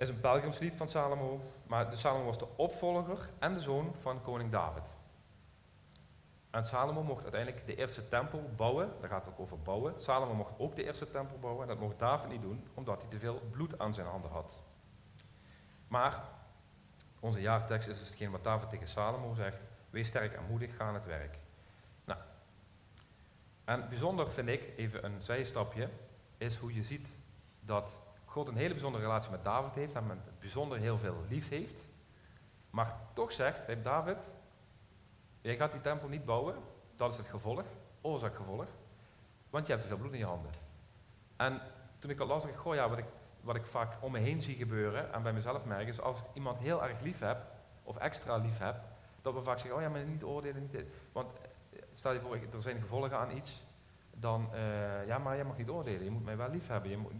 [0.00, 4.22] is een pelgrimslied van Salomo, maar de Salomo was de opvolger en de zoon van
[4.22, 4.82] koning David.
[6.50, 9.94] En Salomo mocht uiteindelijk de eerste tempel bouwen, daar gaat het ook over bouwen.
[9.98, 13.10] Salomo mocht ook de eerste tempel bouwen en dat mocht David niet doen, omdat hij
[13.10, 14.62] te veel bloed aan zijn handen had.
[15.88, 16.24] Maar
[17.20, 19.60] onze jaartekst is dus hetgeen wat David tegen Salomo zegt,
[19.90, 21.38] wees sterk en moedig, ga aan het werk.
[22.04, 22.20] Nou,
[23.64, 25.88] en bijzonder vind ik, even een zijstapje,
[26.36, 27.08] is hoe je ziet
[27.60, 27.92] dat
[28.30, 31.88] God een hele bijzondere relatie met David heeft met bijzonder heel veel lief heeft.
[32.70, 34.16] Maar toch zegt David,
[35.40, 36.54] jij gaat die tempel niet bouwen.
[36.96, 37.64] Dat is het gevolg,
[38.00, 38.66] oorzaak-gevolg.
[39.50, 40.50] Want je hebt te veel bloed in je handen.
[41.36, 41.60] En
[41.98, 43.04] toen ik dat las, ik, ja, wat ik,
[43.40, 46.24] wat ik vaak om me heen zie gebeuren en bij mezelf merk, is als ik
[46.34, 47.42] iemand heel erg lief heb,
[47.82, 48.76] of extra lief heb,
[49.22, 50.84] dat we vaak zeggen, oh ja, maar niet oordelen, niet.
[51.12, 53.64] Want eh, stel je voor, er zijn gevolgen aan iets,
[54.10, 56.90] dan, uh, ja, maar jij mag niet oordelen, je moet mij wel lief hebben.
[56.90, 57.12] Je moet,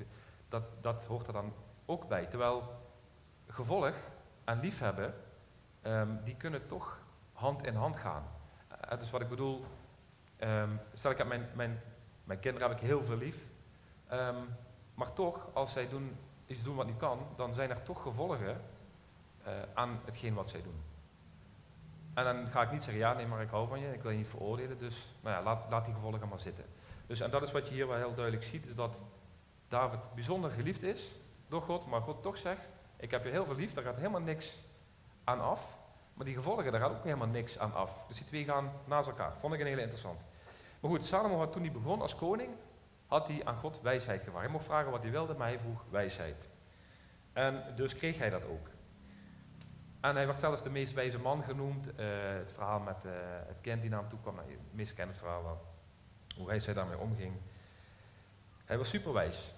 [0.51, 1.53] dat, dat hoort er dan
[1.87, 2.27] ook bij.
[2.27, 2.63] Terwijl
[3.47, 3.95] gevolg
[4.45, 5.15] en liefhebben,
[5.83, 6.99] um, die kunnen toch
[7.33, 8.25] hand in hand gaan.
[8.93, 9.65] Uh, dus wat ik bedoel,
[10.41, 11.83] um, stel ik heb mijn, mijn,
[12.25, 13.47] mijn kinderen heb ik heel veel lief,
[14.13, 14.57] um,
[14.95, 18.61] maar toch, als zij doen, iets doen wat niet kan, dan zijn er toch gevolgen
[19.47, 20.83] uh, aan hetgeen wat zij doen.
[22.15, 24.11] En dan ga ik niet zeggen, ja nee, maar ik hou van je, ik wil
[24.11, 26.65] je niet veroordelen, dus nou ja, laat, laat die gevolgen maar zitten.
[27.07, 28.99] Dus en dat is wat je hier wel heel duidelijk ziet, is dat
[29.71, 31.11] David bijzonder geliefd is
[31.49, 34.21] door God, maar God toch zegt, ik heb je heel veel lief, daar gaat helemaal
[34.21, 34.57] niks
[35.25, 35.79] aan af.
[36.15, 38.05] Maar die gevolgen, daar gaat ook helemaal niks aan af.
[38.09, 39.33] Dus die twee gaan naast elkaar.
[39.41, 40.21] Vond ik een hele interessant.
[40.81, 42.51] Maar goed, Salomo had toen hij begon als koning,
[43.07, 44.45] had hij aan God wijsheid gevraagd.
[44.45, 46.49] Hij mocht vragen wat hij wilde, maar hij vroeg wijsheid.
[47.33, 48.69] En dus kreeg hij dat ook.
[50.01, 51.87] En hij werd zelfs de meest wijze man genoemd.
[51.87, 51.93] Uh,
[52.39, 53.13] het verhaal met uh,
[53.47, 54.47] het kind die naar hem toe kwam, nou,
[54.97, 55.67] het verhaal wel.
[56.37, 57.33] Hoe hij zij daarmee omging.
[58.65, 59.55] Hij was superwijs.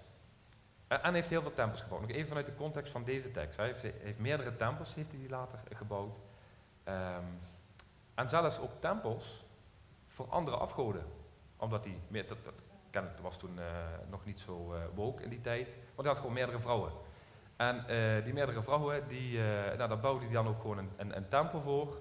[1.00, 2.00] En heeft heel veel tempels gebouwd.
[2.00, 3.56] Nog even vanuit de context van deze tekst.
[3.56, 6.16] Hij heeft, heeft meerdere tempels heeft hij later gebouwd.
[6.88, 7.40] Um,
[8.14, 9.44] en zelfs ook tempels
[10.06, 11.04] voor andere afgoden.
[11.56, 12.38] Omdat hij, dat,
[12.90, 13.64] dat was toen uh,
[14.10, 15.66] nog niet zo uh, woke in die tijd.
[15.66, 16.92] Want hij had gewoon meerdere vrouwen.
[17.56, 17.84] En
[18.24, 21.60] die meerdere vrouwen, die, nou, daar bouwde hij dan ook gewoon een, een, een tempel
[21.60, 21.98] voor.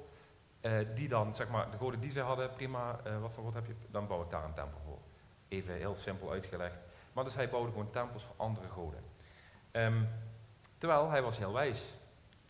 [0.96, 3.76] die dan, zeg maar, de goden die ze hadden, prima, wat voor god heb je,
[3.88, 4.98] dan bouw ik daar een tempel voor.
[5.48, 6.78] Even heel simpel uitgelegd.
[7.14, 9.04] Maar dus hij bouwde gewoon tempels voor andere goden.
[9.72, 10.08] Um,
[10.78, 11.84] terwijl hij was heel wijs.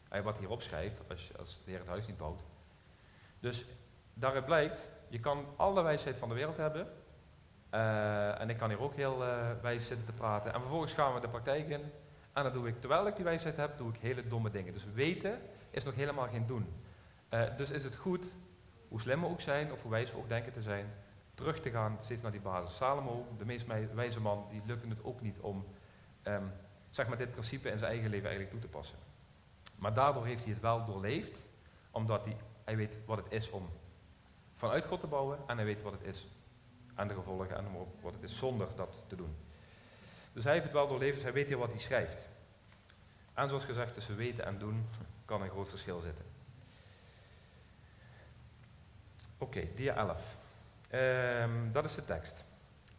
[0.10, 2.42] Hij wat hierop schrijft, als, als de Heer het huis niet bouwt.
[3.40, 3.66] Dus
[4.14, 6.88] daaruit blijkt, je kan alle wijsheid van de wereld hebben.
[7.74, 10.54] Uh, en ik kan hier ook heel uh, wijs zitten te praten.
[10.54, 11.82] En vervolgens gaan we de praktijk in.
[12.34, 14.74] En dan doe ik, terwijl ik die wijsheid heb, doe ik hele domme dingen.
[14.74, 16.74] Dus weten is nog helemaal geen doen.
[17.30, 18.26] Uh, dus is het goed,
[18.88, 20.94] hoe slim we ook zijn, of hoe wijs we ook denken te zijn,
[21.42, 22.76] terug te gaan steeds naar die basis.
[22.76, 25.66] Salomo, de meest wijze man, die lukte het ook niet om
[26.24, 26.52] um,
[26.90, 28.98] zeg maar dit principe in zijn eigen leven eigenlijk toe te passen.
[29.76, 31.38] Maar daardoor heeft hij het wel doorleefd,
[31.92, 33.70] omdat hij, hij weet wat het is om
[34.56, 36.28] vanuit God te bouwen en hij weet wat het is
[36.96, 37.66] aan de gevolgen en
[38.02, 39.36] wat het is zonder dat te doen.
[40.34, 42.28] Dus hij heeft het wel doorleefd, dus hij weet hier wat hij schrijft.
[43.34, 44.88] En zoals gezegd, tussen weten en doen
[45.26, 46.26] kan een groot verschil zitten.
[49.38, 50.41] Oké, dia 11.
[50.92, 52.44] Ehm, dat is de tekst.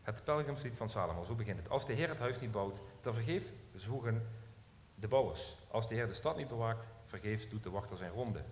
[0.03, 1.69] Het pelgrimslied van Salomo, zo begint het.
[1.69, 4.29] Als de Heer het huis niet bouwt, dan vergeef zwoegen
[4.95, 5.57] de bouwers.
[5.71, 8.43] Als de Heer de stad niet bewaakt, vergeefs doet de wachter zijn ronde.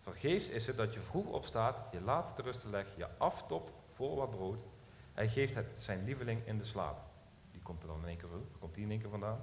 [0.00, 4.16] Vergeefs is het dat je vroeg opstaat, je laat te rusten legt, je aftopt voor
[4.16, 4.62] wat brood.
[5.14, 6.98] Hij geeft het zijn lieveling in de slaap.
[7.50, 9.40] Die komt er dan in één keer, komt die in één keer vandaan.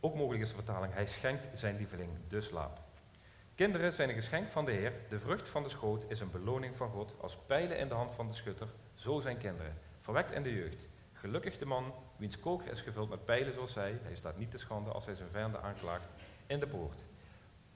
[0.00, 2.80] Ook mogelijk is de vertaling, hij schenkt zijn lieveling de slaap.
[3.56, 6.76] Kinderen zijn een geschenk van de Heer, de vrucht van de schoot is een beloning
[6.76, 7.14] van God.
[7.20, 9.78] Als pijlen in de hand van de schutter, zo zijn kinderen.
[10.00, 10.86] Verwekt in de jeugd.
[11.12, 14.58] Gelukkig de man, wiens koker is gevuld met pijlen zoals zij, hij staat niet te
[14.58, 16.08] schande als hij zijn vijanden aanklaagt
[16.46, 17.02] in de poort.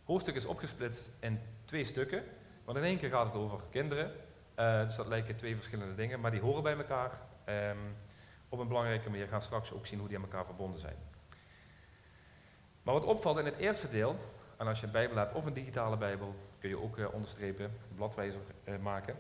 [0.05, 2.25] Hoofdstuk is opgesplitst in twee stukken,
[2.65, 4.13] want in één keer gaat het over kinderen,
[4.59, 7.21] uh, dus dat lijken twee verschillende dingen, maar die horen bij elkaar.
[7.47, 7.97] Um,
[8.49, 10.97] op een belangrijke manier gaan straks ook zien hoe die aan elkaar verbonden zijn.
[12.83, 14.19] Maar wat opvalt in het eerste deel,
[14.61, 17.79] en als je een Bijbel hebt of een digitale Bijbel, kun je ook uh, onderstrepen,
[17.95, 19.17] bladwijzer uh, maken.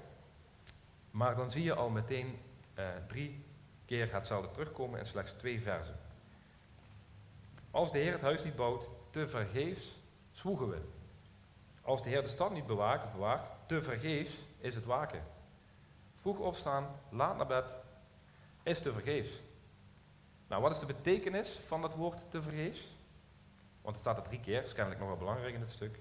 [1.11, 2.39] Maar dan zie je al meteen
[2.79, 3.45] uh, drie
[3.85, 5.97] keer hetzelfde terugkomen in slechts twee versen.
[7.71, 9.99] Als de Heer het huis niet bouwt, te vergeefs
[10.33, 10.81] zwoegen we.
[11.83, 15.23] Als de Heer de stad niet bewaakt of bewaart, te vergeefs is het waken.
[16.21, 17.67] Vroeg opstaan, laat naar bed,
[18.63, 19.31] is te vergeefs.
[20.49, 22.99] Nou, wat is de betekenis van dat woord te vergeefs?
[23.83, 25.99] Want het staat er drie keer, is kennelijk nog wel belangrijk in het stuk.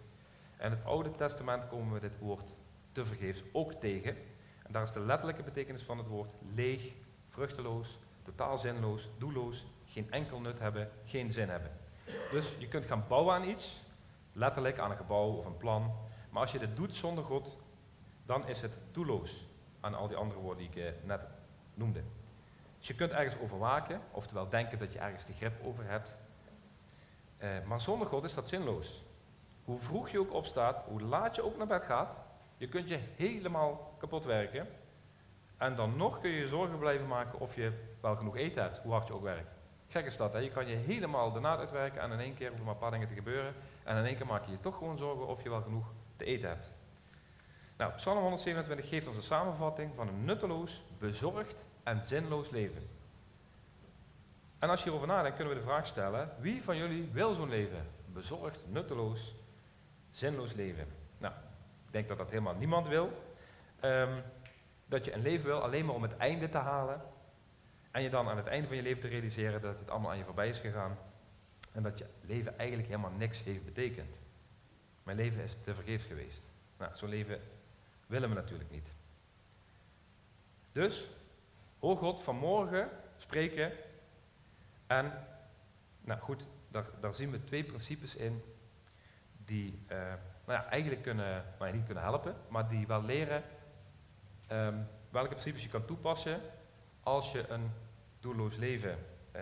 [0.58, 2.52] En in het Oude Testament komen we dit woord
[2.92, 4.18] te vergeefs ook tegen.
[4.64, 6.94] En daar is de letterlijke betekenis van het woord leeg,
[7.30, 11.72] vruchteloos, totaal zinloos, doelloos, geen enkel nut hebben, geen zin hebben.
[12.32, 13.82] Dus je kunt gaan bouwen aan iets,
[14.34, 15.94] letterlijk aan een gebouw of een plan.
[16.30, 17.58] Maar als je dit doet zonder God,
[18.26, 19.48] dan is het doelloos
[19.80, 21.22] aan al die andere woorden die ik eh, net
[21.74, 22.04] noemde.
[22.78, 26.14] Dus je kunt ergens over waken, oftewel denken dat je ergens de grip over hebt.
[27.40, 29.04] Eh, maar zonder God is dat zinloos.
[29.64, 32.16] Hoe vroeg je ook opstaat, hoe laat je ook naar bed gaat,
[32.58, 34.68] je kunt je helemaal kapot werken.
[35.58, 37.72] En dan nog kun je zorgen blijven maken of je
[38.02, 39.58] wel genoeg eten hebt, hoe hard je ook werkt.
[39.88, 40.40] Gek is dat, hè?
[40.40, 42.92] je kan je helemaal de naad uitwerken en in één keer hoeven maar een paar
[42.92, 43.54] dingen te gebeuren.
[43.84, 45.86] En in één keer maak je je toch gewoon zorgen of je wel genoeg
[46.18, 46.74] te eten hebt.
[47.78, 52.99] Nou, Psalm 127 geeft ons een samenvatting van een nutteloos, bezorgd en zinloos leven.
[54.60, 57.50] En als je hierover nadenkt, kunnen we de vraag stellen: wie van jullie wil zo'n
[57.50, 57.88] leven?
[58.06, 59.36] Bezorgd, nutteloos,
[60.12, 60.88] zinloos leven.
[61.18, 61.34] Nou,
[61.86, 63.24] ik denk dat dat helemaal niemand wil.
[63.84, 64.24] Um,
[64.86, 67.02] dat je een leven wil alleen maar om het einde te halen.
[67.92, 70.18] En je dan aan het einde van je leven te realiseren dat het allemaal aan
[70.18, 70.98] je voorbij is gegaan.
[71.72, 74.16] En dat je leven eigenlijk helemaal niks heeft betekend.
[75.04, 76.42] Mijn leven is te vergeefs geweest.
[76.78, 77.42] Nou, zo'n leven
[78.08, 78.88] willen we natuurlijk niet.
[80.72, 81.08] Dus,
[81.80, 83.72] hoor God vanmorgen spreken.
[84.90, 85.12] En,
[86.02, 88.44] nou goed, daar, daar zien we twee principes in
[89.46, 89.98] die uh,
[90.46, 93.44] nou ja, eigenlijk kunnen, nou niet kunnen helpen, maar die wel leren
[94.52, 96.42] um, welke principes je kan toepassen
[97.04, 97.72] als je een
[98.20, 98.98] doelloos leven
[99.36, 99.42] uh,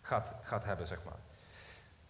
[0.00, 1.18] gaat, gaat hebben, zeg maar.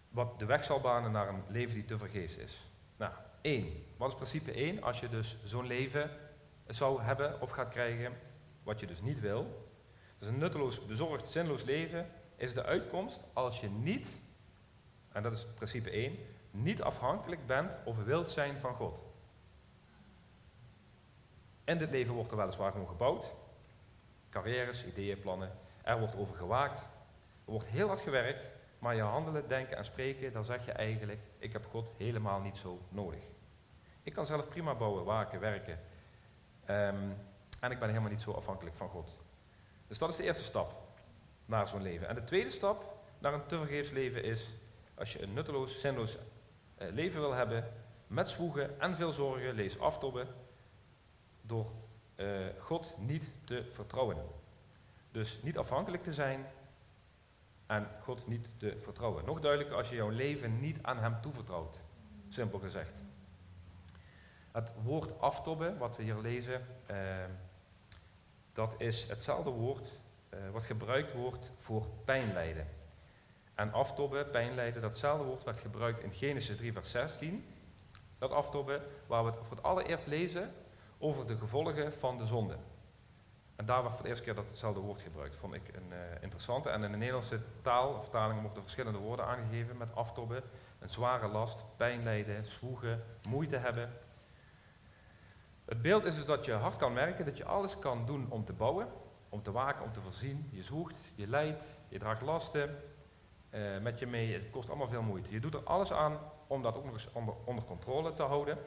[0.09, 2.69] Wat de weg zal banen naar een leven die te vergeefs is.
[2.97, 3.85] Nou, één.
[3.97, 4.83] Wat is principe één?
[4.83, 6.09] Als je dus zo'n leven
[6.67, 8.13] zou hebben of gaat krijgen,
[8.63, 9.64] wat je dus niet wil.
[10.19, 14.07] Dus een nutteloos, bezorgd, zinloos leven is de uitkomst als je niet,
[15.11, 16.17] en dat is principe één,
[16.51, 18.99] niet afhankelijk bent of wilt zijn van God.
[21.63, 23.33] In dit leven wordt er weliswaar gewoon gebouwd.
[24.29, 25.51] Carrières, ideeën, plannen.
[25.81, 26.79] Er wordt over gewaakt.
[27.45, 28.49] Er wordt heel hard gewerkt.
[28.79, 32.57] Maar je handelen, denken en spreken, dan zeg je eigenlijk, ik heb God helemaal niet
[32.57, 33.19] zo nodig.
[34.03, 35.79] Ik kan zelf prima bouwen, waken, werken.
[36.69, 37.17] Um,
[37.59, 39.15] en ik ben helemaal niet zo afhankelijk van God.
[39.87, 40.83] Dus dat is de eerste stap
[41.45, 42.07] naar zo'n leven.
[42.07, 44.47] En de tweede stap naar een tevergeefs leven is,
[44.95, 47.71] als je een nutteloos, zinloos uh, leven wil hebben,
[48.07, 50.27] met zwoegen en veel zorgen, lees aftobben,
[51.41, 51.71] door
[52.15, 54.17] uh, God niet te vertrouwen.
[55.11, 56.45] Dus niet afhankelijk te zijn
[57.65, 59.25] en God niet te vertrouwen.
[59.25, 61.79] Nog duidelijker als je jouw leven niet aan Hem toevertrouwt.
[62.29, 63.03] Simpel gezegd.
[64.51, 66.97] Het woord aftobben, wat we hier lezen, uh,
[68.55, 69.91] dat is hetzelfde woord
[70.33, 72.67] uh, wat gebruikt wordt voor pijnlijden.
[73.55, 77.45] En aftobben, pijnlijden, datzelfde woord werd gebruikt in Genesis 3, vers 16.
[78.17, 80.53] Dat aftobben, waar we het voor het allereerst lezen
[80.97, 82.55] over de gevolgen van de zonde.
[83.55, 85.35] En daar werd voor de eerste keer datzelfde woord gebruikt.
[85.35, 86.69] Vond ik een uh, interessante.
[86.69, 90.43] En in de Nederlandse taal, vertaling worden verschillende woorden aangegeven met aftobben.
[90.79, 93.93] Een zware last, pijn lijden, zwoegen, moeite hebben.
[95.65, 98.45] Het beeld is dus dat je hard kan merken dat je alles kan doen om
[98.45, 98.87] te bouwen,
[99.29, 100.49] om te waken, om te voorzien.
[100.51, 102.83] Je zwoegt, je lijdt, je draagt lasten
[103.49, 104.33] uh, met je mee.
[104.33, 105.31] Het kost allemaal veel moeite.
[105.31, 108.57] Je doet er alles aan om dat ook nog eens onder, onder controle te houden.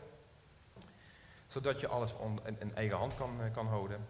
[1.47, 2.15] zodat je alles
[2.59, 4.07] in, eigen hand kan, kan houden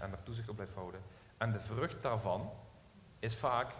[0.00, 1.00] en er toezicht op blijft houden.
[1.36, 2.50] En de vrucht daarvan
[3.18, 3.72] is vaak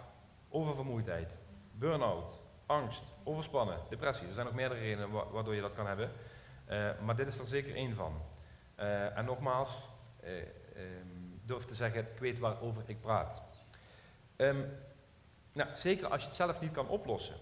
[0.48, 1.34] oververmoeidheid,
[1.72, 4.26] burn-out, angst, overspannen, depressie.
[4.26, 6.10] Er zijn nog meerdere redenen waardoor je dat kan hebben.
[7.04, 8.20] Maar dit is er zeker één van.
[8.78, 9.70] Uh, en nogmaals,
[10.24, 10.30] uh,
[11.44, 13.42] durf te zeggen, ik weet waarover ik praat.
[14.36, 14.72] Um,
[15.52, 17.36] nou, zeker als je het zelf niet kan oplossen.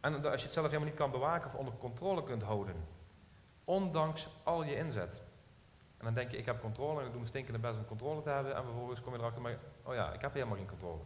[0.00, 2.76] En als je het zelf helemaal niet kan bewaken of onder controle kunt houden.
[3.64, 5.22] Ondanks al je inzet.
[5.98, 8.22] En dan denk je, ik heb controle en ik doe mijn stinkende best om controle
[8.22, 8.54] te hebben.
[8.54, 11.00] En vervolgens kom je erachter, maar, oh ja, ik heb helemaal geen controle.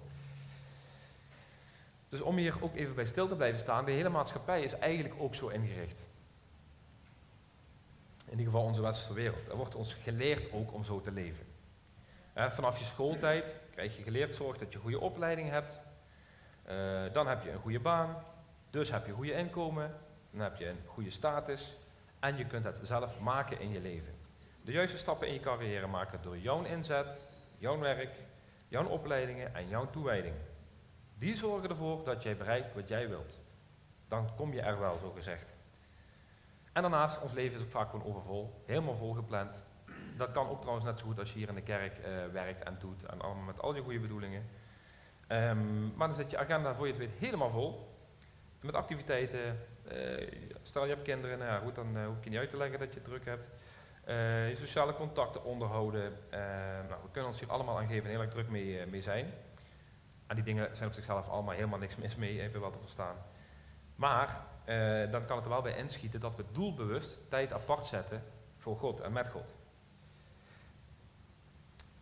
[2.09, 5.14] Dus om hier ook even bij stil te blijven staan, de hele maatschappij is eigenlijk
[5.18, 6.00] ook zo ingericht.
[8.33, 9.49] In ieder geval onze westerse wereld.
[9.49, 11.47] Er wordt ons geleerd ook om zo te leven.
[12.35, 15.80] vanaf je schooltijd krijg je geleerd zorg dat je goede opleiding hebt.
[16.68, 18.22] Uh, dan heb je een goede baan.
[18.70, 19.95] Dus heb je goede inkomen.
[20.30, 21.76] Dan heb je een goede status.
[22.20, 24.14] En je kunt het zelf maken in je leven.
[24.62, 27.07] De juiste stappen in je carrière maken door jouw inzet,
[27.59, 28.14] jouw werk,
[28.68, 30.35] jouw opleidingen en jouw toewijding.
[31.18, 33.39] Die zorgen ervoor dat jij bereikt wat jij wilt.
[34.09, 35.51] Dan kom je er wel, zo gezegd.
[36.73, 39.51] En daarnaast, ons leven is ook vaak gewoon overvol, helemaal volgepland.
[40.16, 42.62] Dat kan ook trouwens net zo goed als je hier in de kerk uh, werkt
[42.62, 44.49] en doet, en allemaal met al je goede bedoelingen.
[45.29, 47.97] Um, maar dan zit je agenda voor je het weet helemaal vol.
[48.61, 49.59] Met activiteiten,
[49.93, 50.29] uh,
[50.62, 52.57] stel je hebt kinderen, nou ja, goed, dan uh, hoef ik je niet uit te
[52.57, 53.49] leggen dat je druk hebt.
[54.49, 56.12] je sociale contacten onderhouden.
[56.89, 59.33] nou, we kunnen ons hier allemaal aan geven en heel erg druk mee, mee zijn.
[60.27, 63.16] En die dingen zijn op zichzelf allemaal helemaal niks mis mee, even wel te verstaan.
[63.95, 68.23] Maar eh, dan kan het er wel bij inschieten dat we doelbewust tijd apart zetten
[68.59, 69.55] voor God en met God.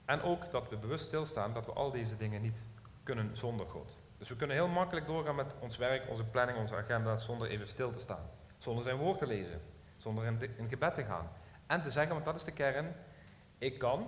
[0.05, 2.57] En ook dat we bewust stilstaan dat we al deze dingen niet
[3.03, 3.99] kunnen zonder God.
[4.19, 7.69] Dus we kunnen heel makkelijk doorgaan met ons werk, onze planning, onze agenda, zonder even
[7.69, 8.31] stil te staan.
[8.59, 9.61] Zonder zijn woord te lezen,
[9.97, 11.33] zonder in, gebed te gaan.
[11.67, 12.95] En te zeggen, want dat is de kern,
[13.59, 14.07] ik kan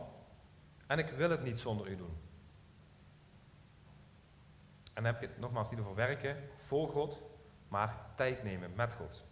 [0.87, 2.17] en ik wil het niet zonder u doen.
[4.85, 7.23] En dan heb je het nogmaals niet over werken voor God,
[7.73, 9.25] maar tijd nemen met God.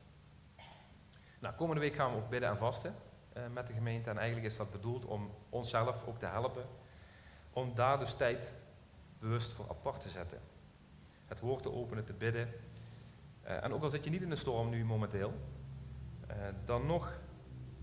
[1.38, 2.94] Nou, komende week gaan we ook bidden en vasten
[3.36, 4.10] uh, met de gemeente.
[4.10, 6.64] En eigenlijk is dat bedoeld om onszelf ook te helpen.
[7.52, 8.52] Om daar dus tijd
[9.18, 10.40] bewust voor apart te zetten.
[11.26, 12.48] Het woord te openen, te bidden.
[13.44, 15.32] Uh, en ook al zit je niet in de storm nu momenteel,
[16.30, 17.12] uh, dan nog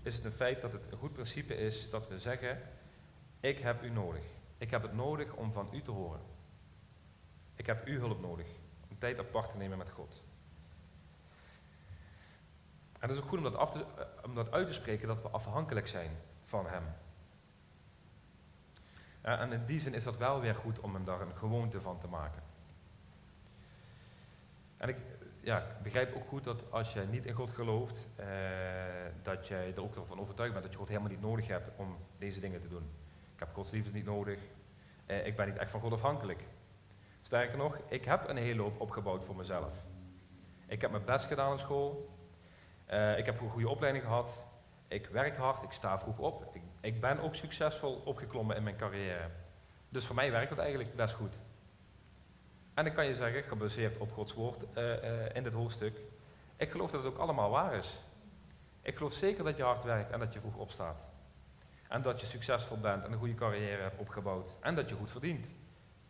[0.02, 2.62] is het een feit dat het een goed principe is dat we zeggen,
[3.40, 4.22] ik heb u nodig.
[4.56, 6.20] Ik heb het nodig om van u te horen.
[7.54, 8.46] Ik heb uw hulp nodig
[8.90, 10.26] om tijd apart te nemen met God.
[12.98, 15.08] En het is ook goed om dat, af te, eh, om dat uit te spreken
[15.08, 16.10] dat we afhankelijk zijn
[16.44, 16.84] van Hem.
[19.20, 21.98] en in die zin is dat wel weer goed om hem daar een gewoonte van
[21.98, 22.42] te maken.
[24.76, 24.96] En ik
[25.40, 28.26] ja, begrijp ook goed dat als je niet in God gelooft, eh,
[29.22, 31.96] dat jij er ook ervan overtuigd bent dat je God helemaal niet nodig hebt om
[32.18, 32.90] deze dingen te doen.
[33.34, 34.38] Ik heb Gods liefde niet nodig.
[35.06, 36.42] Eh, ik ben niet echt van God afhankelijk.
[37.22, 39.72] Sterker nog, ik heb een hele hoop opgebouwd voor mezelf.
[40.66, 42.17] Ik heb mijn best gedaan op school.
[42.90, 44.30] Uh, ik heb een goede opleiding gehad.
[44.88, 46.54] Ik werk hard, ik sta vroeg op.
[46.54, 49.30] Ik, ik, ben ook succesvol opgeklommen in mijn carrière.
[49.88, 51.34] Dus voor mij werkt dat eigenlijk best goed.
[52.74, 56.00] En ik kan je zeggen, gebaseerd op Gods woord uh, uh, in dit hoofdstuk,
[56.56, 58.02] ik geloof dat het ook allemaal waar is.
[58.82, 61.00] Ik geloof zeker dat je hard werkt en dat je vroeg opstaat.
[61.88, 64.56] En dat je succesvol bent en een goede carrière hebt opgebouwd.
[64.60, 65.46] En dat je goed verdient.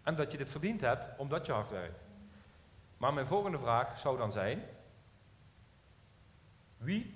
[0.03, 1.99] En dat je dit verdiend hebt omdat je hard werkt.
[2.97, 4.63] Maar mijn volgende vraag zou dan zijn:
[6.79, 7.15] wie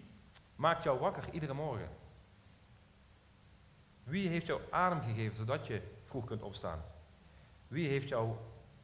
[0.57, 1.89] maakt jou wakker iedere morgen?
[4.05, 6.83] Wie heeft jou adem gegeven zodat je vroeg kunt opstaan?
[7.69, 8.37] Wie heeft jou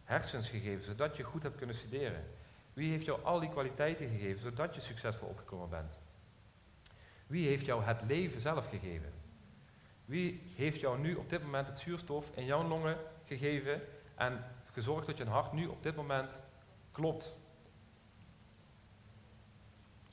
[0.05, 2.24] hersens gegeven zodat je goed hebt kunnen studeren?
[2.72, 5.99] Wie heeft jou al die kwaliteiten gegeven zodat je succesvol opgekomen bent?
[7.26, 9.12] Wie heeft jou het leven zelf gegeven?
[10.05, 13.83] Wie heeft jou nu op dit moment het zuurstof in jouw longen gegeven
[14.14, 16.31] en gezorgd dat je hart nu op dit moment
[16.93, 17.35] klopt.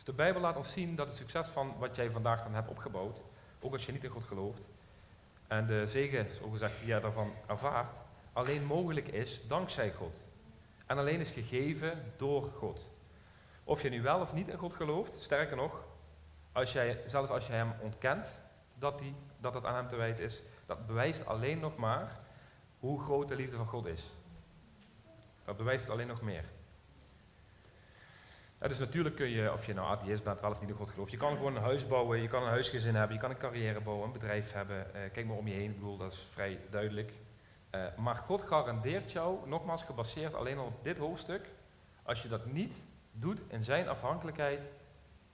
[0.05, 3.17] De Bijbel laat ons zien dat het succes van wat jij vandaag dan hebt opgebouwd,
[3.59, 4.61] ook als je niet in God gelooft,
[5.47, 7.93] en de zegen, zo gezegd, die je daarvan ervaart,
[8.33, 10.15] alleen mogelijk is dankzij God.
[10.85, 12.87] En alleen is gegeven door God.
[13.63, 15.83] Of je nu wel of niet in God gelooft, sterker nog,
[16.51, 18.27] als jij, zelfs als je hem ontkent
[18.73, 22.19] dat, die, dat het aan hem te wijten is, dat bewijst alleen nog maar
[22.79, 24.11] hoe groot de liefde van God is.
[25.45, 26.45] Dat bewijst alleen nog meer.
[28.59, 31.11] Dus natuurlijk kun je, of je nou atheïst bent, wel of niet in God gelooft,
[31.11, 33.81] je kan gewoon een huis bouwen, je kan een huisgezin hebben, je kan een carrière
[33.81, 34.95] bouwen, een bedrijf hebben.
[34.95, 37.11] Eh, kijk maar om je heen, ik bedoel, dat is vrij duidelijk.
[37.69, 41.45] Eh, maar God garandeert jou, nogmaals gebaseerd alleen op dit hoofdstuk,
[42.03, 42.73] als je dat niet
[43.11, 44.59] doet in zijn afhankelijkheid,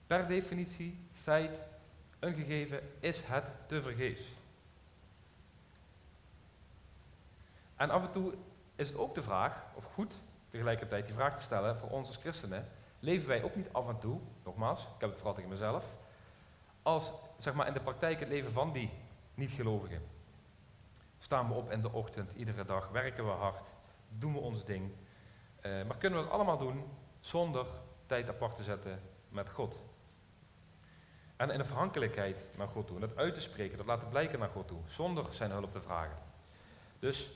[0.06, 1.50] per definitie, feit,
[2.18, 4.22] een gegeven, is het te vergeefs?
[7.76, 8.34] En af en toe
[8.76, 10.12] is het ook de vraag, of goed
[10.50, 12.68] tegelijkertijd die vraag te stellen voor ons als christenen,
[13.02, 15.84] leven wij ook niet af en toe, nogmaals, ik heb het vooral tegen mezelf,
[16.82, 18.90] als zeg maar in de praktijk het leven van die
[19.34, 20.02] niet-gelovigen.
[21.18, 23.62] Staan we op in de ochtend, iedere dag, werken we hard,
[24.08, 24.90] doen we ons ding.
[25.62, 26.84] Uh, maar kunnen we het allemaal doen
[27.20, 27.66] zonder
[28.06, 29.78] tijd apart te zetten met God?
[31.36, 32.94] En in afhankelijkheid naar God toe.
[32.94, 34.80] En dat uit te spreken, dat laten blijken naar God toe.
[34.86, 36.16] Zonder zijn hulp te vragen.
[36.98, 37.30] Dus,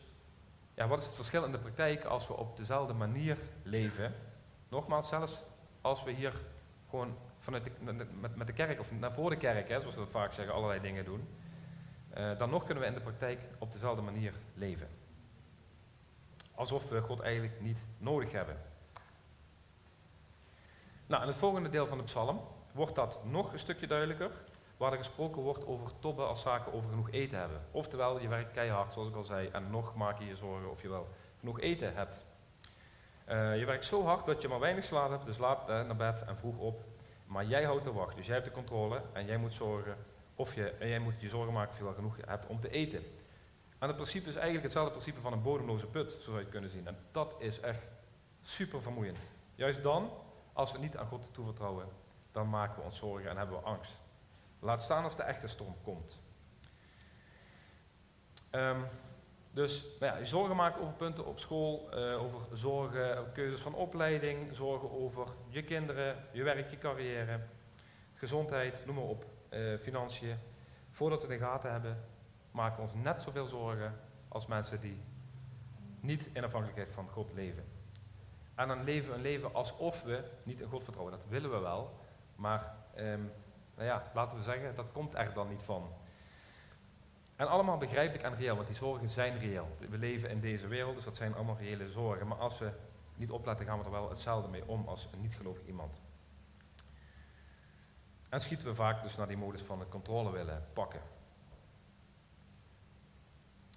[0.74, 4.14] ja, wat is het verschil in de praktijk als we op dezelfde manier leven?
[4.68, 5.42] Nogmaals, zelfs
[5.86, 6.32] als we hier
[6.88, 10.32] gewoon vanuit met, met de kerk, of naar voor de kerk, hè, zoals we vaak
[10.32, 11.28] zeggen, allerlei dingen doen.
[12.16, 14.88] Uh, dan nog kunnen we in de praktijk op dezelfde manier leven.
[16.54, 18.56] Alsof we God eigenlijk niet nodig hebben.
[21.06, 22.40] Nou, in het volgende deel van de psalm
[22.72, 24.30] wordt dat nog een stukje duidelijker,
[24.76, 27.60] waar er gesproken wordt over tobben als zaken over genoeg eten hebben.
[27.70, 30.82] Oftewel, je werkt keihard, zoals ik al zei, en nog maak je je zorgen of
[30.82, 31.08] je wel
[31.38, 32.25] genoeg eten hebt.
[33.28, 35.96] Uh, je werkt zo hard dat je maar weinig slaap hebt, dus laat uh, naar
[35.96, 36.84] bed en vroeg op.
[37.26, 39.96] Maar jij houdt de wacht, dus jij hebt de controle en jij moet zorgen
[40.34, 42.70] of je, en jij moet je zorgen maken of je wel genoeg hebt om te
[42.70, 43.02] eten.
[43.78, 46.70] En het principe is eigenlijk hetzelfde principe van een bodemloze put, zo zou je kunnen
[46.70, 46.86] zien.
[46.86, 47.86] En dat is echt
[48.42, 49.18] super vermoeiend.
[49.54, 50.10] Juist dan,
[50.52, 51.88] als we niet aan God toevertrouwen,
[52.32, 53.92] dan maken we ons zorgen en hebben we angst.
[54.58, 56.18] Laat staan als de echte storm komt.
[58.50, 58.84] Um,
[59.56, 63.74] dus nou ja, je zorgen maken over punten op school, uh, over zorgen, keuzes van
[63.74, 67.40] opleiding, zorgen over je kinderen, je werk, je carrière,
[68.14, 70.36] gezondheid, noem maar op, uh, financiën.
[70.90, 72.04] Voordat we de gaten hebben,
[72.50, 75.00] maken we ons net zoveel zorgen als mensen die
[76.00, 77.64] niet in afhankelijkheid van God leven.
[78.54, 81.18] En dan leven we een leven alsof we niet in God vertrouwen.
[81.18, 82.00] Dat willen we wel,
[82.34, 83.32] maar um,
[83.74, 85.92] nou ja, laten we zeggen, dat komt er dan niet van.
[87.36, 89.76] En allemaal begrijpelijk en reëel, want die zorgen zijn reëel.
[89.88, 92.26] We leven in deze wereld, dus dat zijn allemaal reële zorgen.
[92.26, 92.72] Maar als we
[93.16, 96.00] niet opletten, gaan we er wel hetzelfde mee om als een niet-gelovig iemand.
[98.28, 101.00] En schieten we vaak dus naar die modus van de controle willen pakken.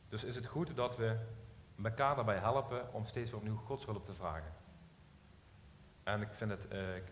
[0.09, 1.17] Dus is het goed dat we
[1.83, 4.53] elkaar daarbij helpen om steeds weer opnieuw Godshulp te vragen.
[6.03, 6.63] En ik vind het,
[6.95, 7.03] ik,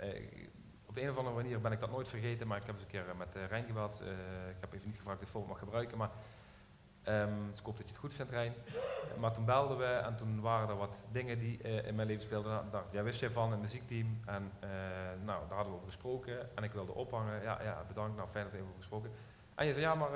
[0.00, 0.50] ik,
[0.94, 2.90] op een of andere manier ben ik dat nooit vergeten, maar ik heb eens een
[2.90, 4.02] keer eh, met uh, Rijn gebeld.
[4.02, 4.08] Uh,
[4.48, 6.10] ik heb even niet gevraagd of ik het mag gebruiken, maar
[7.08, 8.54] um, dus ik hoop dat je het goed vindt, Rijn.
[9.18, 12.52] Maar toen belden we en toen waren er wat dingen die in mijn leven speelden.
[12.52, 14.20] Nou, dacht, ja, wist jij van een muziekteam?
[14.26, 14.52] En
[15.24, 17.42] nou, daar hadden we over gesproken en ik wilde ophangen.
[17.42, 19.10] Ja, ja bedankt, nou fijn dat we even over gesproken.
[19.54, 20.10] En je zei, ja, maar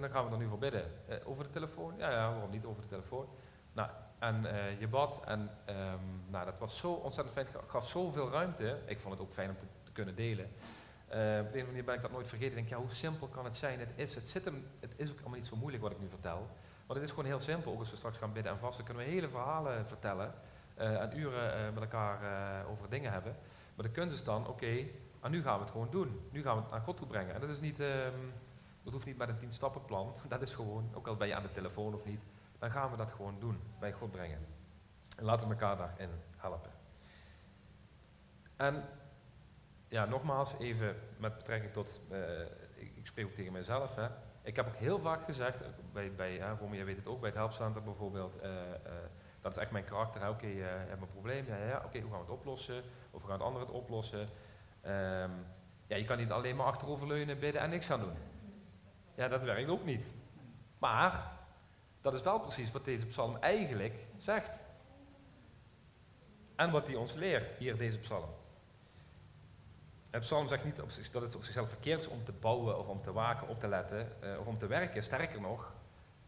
[0.00, 0.84] dan gaan we er nu voor bidden.
[1.24, 1.94] over de telefoon?
[1.96, 3.26] Ja, ja, waarom niet over de telefoon?
[3.72, 4.46] Nou, en
[4.78, 8.78] je bad en um, nou, dat was zo ontzettend fijn, het gaf zoveel ruimte.
[8.84, 9.64] Ik vond het ook fijn om te
[10.00, 10.46] kunnen delen.
[10.46, 12.58] Uh, op de een of andere manier ben ik dat nooit vergeten.
[12.58, 13.78] Ik denk, ja, hoe simpel kan het zijn?
[13.78, 16.08] Het is, het, zit hem, het is ook allemaal niet zo moeilijk wat ik nu
[16.08, 16.48] vertel.
[16.86, 17.72] Want het is gewoon heel simpel.
[17.72, 20.34] Ook als we straks gaan bidden en vasten, kunnen we hele verhalen vertellen.
[20.78, 22.18] Uh, en uren uh, met elkaar
[22.66, 23.36] over dingen hebben.
[23.74, 24.86] Maar de kunst is dan, oké,
[25.20, 26.20] en nu gaan we het gewoon doen.
[26.30, 27.34] Nu gaan we het naar God toe brengen.
[27.34, 28.32] En dat is niet, um,
[28.82, 30.14] dat hoeft niet met een tien stappenplan.
[30.28, 32.20] Dat is gewoon, ook al ben je aan de telefoon of niet,
[32.58, 33.60] dan gaan we dat gewoon doen.
[33.78, 34.38] Bij God brengen.
[35.16, 36.70] En laten we elkaar daarin helpen.
[38.56, 38.84] En
[39.90, 42.40] ja, nogmaals, even met betrekking tot, uh,
[42.74, 43.94] ik, spreek ook tegen mezelf.
[43.94, 44.08] Hè.
[44.42, 45.58] Ik heb ook heel vaak gezegd,
[45.92, 48.50] bij, bij uh, Romy, weet het ook, bij het helpcenter bijvoorbeeld, uh,
[49.40, 50.20] dat is echt mijn karakter.
[50.20, 52.82] Oké, okay, je hebt een probleem, ja, ja oké, hoe gaan we het oplossen?
[53.10, 54.20] Of hoe gaan het anderen het oplossen?
[54.20, 55.46] Um,
[55.86, 58.16] ja, je kan niet alleen maar achteroverleunen, bidden en niks gaan doen.
[59.14, 60.06] Ja, dat werkt ook niet.
[60.78, 61.32] Maar,
[62.00, 64.50] dat is wel precies wat deze psalm eigenlijk zegt.
[66.56, 68.28] En wat hij ons leert, hier deze psalm.
[70.10, 70.76] Het psalm zegt niet
[71.12, 73.68] dat het op zichzelf verkeerd is om te bouwen of om te waken, op te
[73.68, 75.02] letten uh, of om te werken.
[75.02, 75.72] Sterker nog,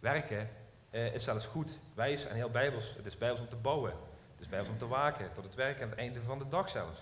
[0.01, 0.51] werken
[0.91, 2.95] uh, is zelfs goed, wijs en heel bijbels.
[2.97, 3.91] Het is bijbels om te bouwen.
[4.33, 6.69] Het is bijbels om te waken, tot het werken aan het einde van de dag
[6.69, 7.01] zelfs.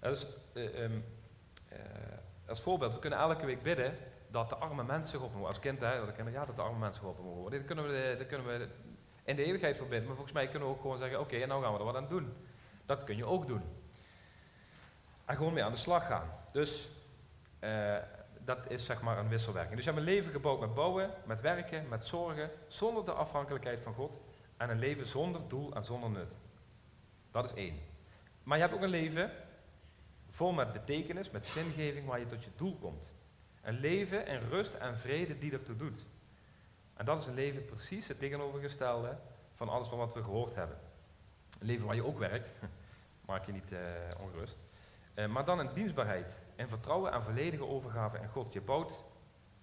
[0.00, 1.04] Dus, um,
[2.46, 3.96] als voorbeeld, we kunnen elke week bidden
[4.30, 5.54] dat de arme mensen geholpen worden.
[5.54, 7.64] Als kind, hè, dat ja, dat de arme mensen geholpen mogen worden.
[7.64, 8.68] Kunnen we, dat kunnen we
[9.24, 10.06] in de eeuwigheid verbinden.
[10.06, 11.96] Maar volgens mij kunnen we ook gewoon zeggen, oké, en nou gaan we er wat
[11.96, 12.32] aan doen.
[12.86, 13.62] Dat kun je ook doen
[15.28, 16.30] en gewoon mee aan de slag gaan.
[16.52, 16.88] Dus
[17.60, 17.96] uh,
[18.44, 19.76] dat is zeg maar een wisselwerking.
[19.76, 23.80] Dus je hebt een leven gebouwd met bouwen, met werken, met zorgen, zonder de afhankelijkheid
[23.80, 24.12] van God.
[24.56, 26.32] En een leven zonder doel en zonder nut.
[27.30, 27.78] Dat is één.
[28.42, 29.30] Maar je hebt ook een leven
[30.28, 33.10] vol met betekenis, met zingeving, waar je tot je doel komt.
[33.62, 36.06] Een leven in rust en vrede die ertoe doet.
[36.94, 39.16] En dat is een leven precies het tegenovergestelde
[39.54, 40.78] van alles van wat we gehoord hebben.
[41.58, 42.52] Een leven waar je ook werkt,
[43.26, 43.78] maak je niet uh,
[44.20, 44.67] ongerust.
[45.18, 48.52] Eh, maar dan in dienstbaarheid en vertrouwen en volledige overgave aan God.
[48.52, 49.04] Je bouwt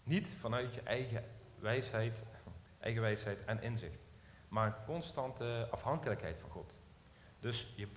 [0.03, 1.23] niet vanuit je eigen
[1.59, 2.23] wijsheid,
[2.79, 3.99] eigen wijsheid en inzicht,
[4.47, 6.73] maar een constante afhankelijkheid van God.
[7.39, 7.87] Dus je,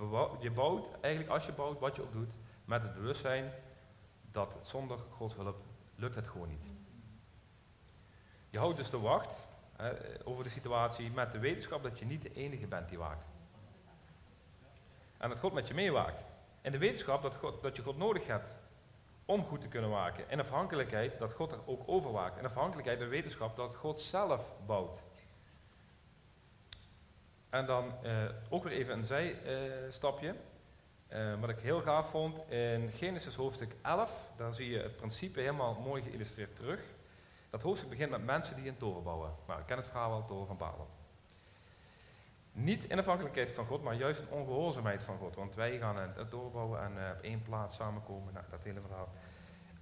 [0.40, 2.30] je bouwt eigenlijk als je bouwt, wat je ook doet,
[2.64, 3.52] met het bewustzijn
[4.32, 5.56] dat zonder Gods hulp
[5.94, 6.66] lukt het gewoon niet.
[8.50, 9.46] Je houdt dus de wacht
[10.24, 13.26] over de situatie met de wetenschap dat je niet de enige bent die waakt.
[15.16, 16.24] En dat God met je meewaakt.
[16.62, 18.54] En de wetenschap dat, God, dat je God nodig hebt
[19.24, 20.28] om goed te kunnen waken.
[20.28, 22.38] En afhankelijkheid dat God er ook over waakt.
[22.38, 25.00] En afhankelijkheid de wetenschap dat God zelf bouwt.
[27.50, 30.34] En dan uh, ook weer even een zijstapje.
[31.12, 35.40] Uh, wat ik heel gaaf vond, in Genesis hoofdstuk 11, daar zie je het principe
[35.40, 36.80] helemaal mooi geïllustreerd terug.
[37.50, 39.34] Dat hoofdstuk begint met mensen die een toren bouwen.
[39.46, 40.88] Nou, ik ken het verhaal wel, toren van Babel.
[42.60, 45.34] Niet in afhankelijkheid van God, maar juist in ongehoorzaamheid van God.
[45.34, 49.08] Want wij gaan het doorbouwen en uh, op één plaats samenkomen, nou, dat hele verhaal.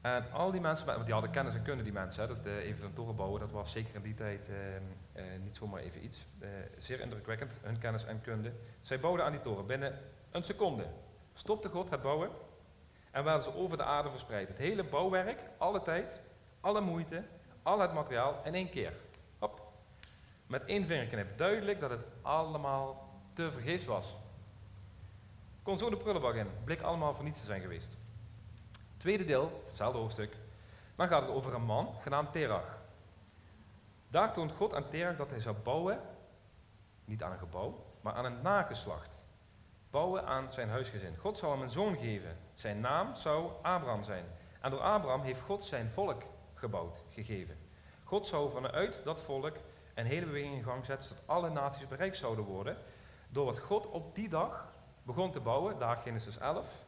[0.00, 2.56] En al die mensen, want die hadden kennis en kunnen die mensen, hè, dat uh,
[2.56, 6.26] even een toren bouwen, dat was zeker in die tijd uh, niet zomaar even iets.
[6.78, 8.52] zeer indrukwekkend, hun kennis en kunde.
[8.80, 9.98] Zij bouwden aan die toren binnen
[10.30, 10.86] een seconde.
[11.34, 12.30] Stopte God het bouwen
[13.10, 14.48] en werden ze over de aarde verspreid.
[14.48, 16.20] Het hele bouwwerk, alle tijd,
[16.60, 17.22] alle moeite,
[17.62, 18.92] al het materiaal in één keer.
[20.46, 21.38] Met één vingerknip.
[21.38, 24.16] Duidelijk dat het allemaal te vergeefs was.
[25.62, 26.48] Kon zo de prullenbak in.
[26.64, 27.96] Blik allemaal voor niets te zijn geweest.
[28.96, 30.36] Tweede deel, hetzelfde hoofdstuk.
[30.96, 32.78] Dan gaat het over een man genaamd Terach.
[34.08, 36.00] Daar toont God aan Terach dat hij zou bouwen,
[37.04, 39.10] niet aan een gebouw, maar aan een nageslacht.
[39.90, 41.16] Bouwen aan zijn huisgezin.
[41.16, 42.38] God zou hem een zoon geven.
[42.54, 44.24] Zijn naam zou Abraham zijn.
[44.60, 46.22] En door Abraham heeft God zijn volk
[46.54, 47.58] gebouwd, gegeven.
[48.04, 49.56] God zou vanuit dat volk
[49.96, 52.76] een hele beweging in gang zetten zodat alle naties bereikt zouden worden.
[53.28, 54.72] Door wat God op die dag
[55.02, 56.84] begon te bouwen, daar Genesis 11,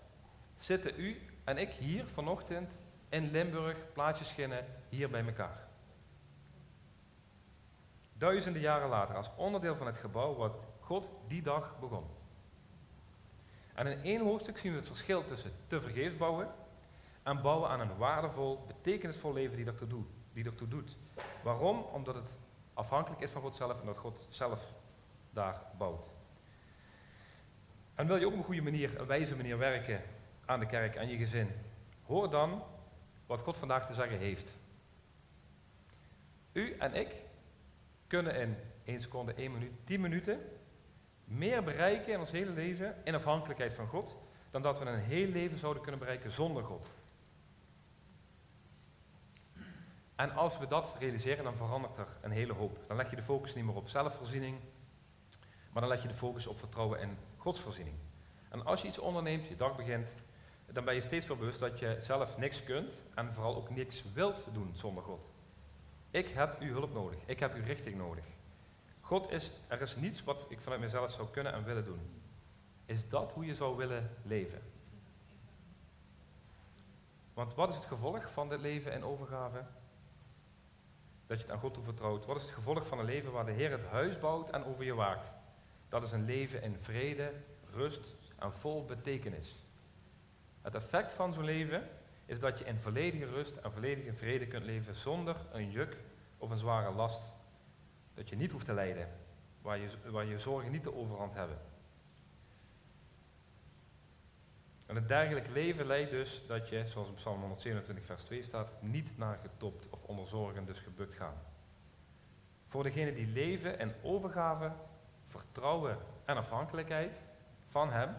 [0.56, 2.70] zitten u en ik hier vanochtend
[3.08, 3.76] in Limburg,
[4.22, 5.66] Schinnen, hier bij elkaar.
[8.12, 12.06] Duizenden jaren later, als onderdeel van het gebouw wat God die dag begon.
[13.74, 16.48] En in één hoofdstuk zien we het verschil tussen te vergeefs bouwen
[17.22, 20.06] en bouwen aan een waardevol, betekenisvol leven die doet.
[20.32, 20.96] Die doet.
[21.42, 21.82] Waarom?
[21.82, 22.30] Omdat het
[22.78, 24.72] afhankelijk is van God zelf en dat God zelf
[25.30, 26.06] daar bouwt.
[27.94, 30.02] En wil je op een goede manier, een wijze manier werken
[30.44, 31.50] aan de kerk, aan je gezin,
[32.06, 32.62] hoor dan
[33.26, 34.50] wat God vandaag te zeggen heeft.
[36.52, 37.14] U en ik
[38.06, 40.40] kunnen in 1 seconde, 1 minuut, 10 minuten
[41.24, 44.16] meer bereiken in ons hele leven in afhankelijkheid van God,
[44.50, 46.86] dan dat we een heel leven zouden kunnen bereiken zonder God.
[50.18, 52.78] En als we dat realiseren, dan verandert er een hele hoop.
[52.86, 54.58] Dan leg je de focus niet meer op zelfvoorziening,
[55.72, 57.96] maar dan leg je de focus op vertrouwen in Gods voorziening.
[58.48, 60.08] En als je iets onderneemt, je dag begint,
[60.66, 64.04] dan ben je steeds wel bewust dat je zelf niks kunt en vooral ook niks
[64.12, 65.30] wilt doen zonder God.
[66.10, 68.24] Ik heb uw hulp nodig, ik heb uw richting nodig.
[69.00, 72.00] God is, er is niets wat ik vanuit mezelf zou kunnen en willen doen.
[72.84, 74.62] Is dat hoe je zou willen leven?
[77.34, 79.64] Want wat is het gevolg van dit leven in overgave?
[81.28, 82.26] Dat je het aan God toevertrouwt.
[82.26, 84.84] Wat is het gevolg van een leven waar de Heer het huis bouwt en over
[84.84, 85.30] je waakt?
[85.88, 87.32] Dat is een leven in vrede,
[87.72, 89.56] rust en vol betekenis.
[90.62, 91.88] Het effect van zo'n leven
[92.26, 95.96] is dat je in volledige rust en volledige vrede kunt leven zonder een juk
[96.38, 97.20] of een zware last
[98.14, 99.08] dat je niet hoeft te lijden,
[99.62, 101.58] waar je, waar je zorgen niet de overhand hebben.
[104.88, 108.68] En het dergelijk leven leidt dus dat je, zoals in Psalm 127 vers 2 staat,
[108.80, 111.34] niet naar getopt of onder zorgen dus gebukt gaan.
[112.66, 114.72] Voor degenen die leven in overgave,
[115.26, 117.20] vertrouwen en afhankelijkheid
[117.68, 118.16] van Hem,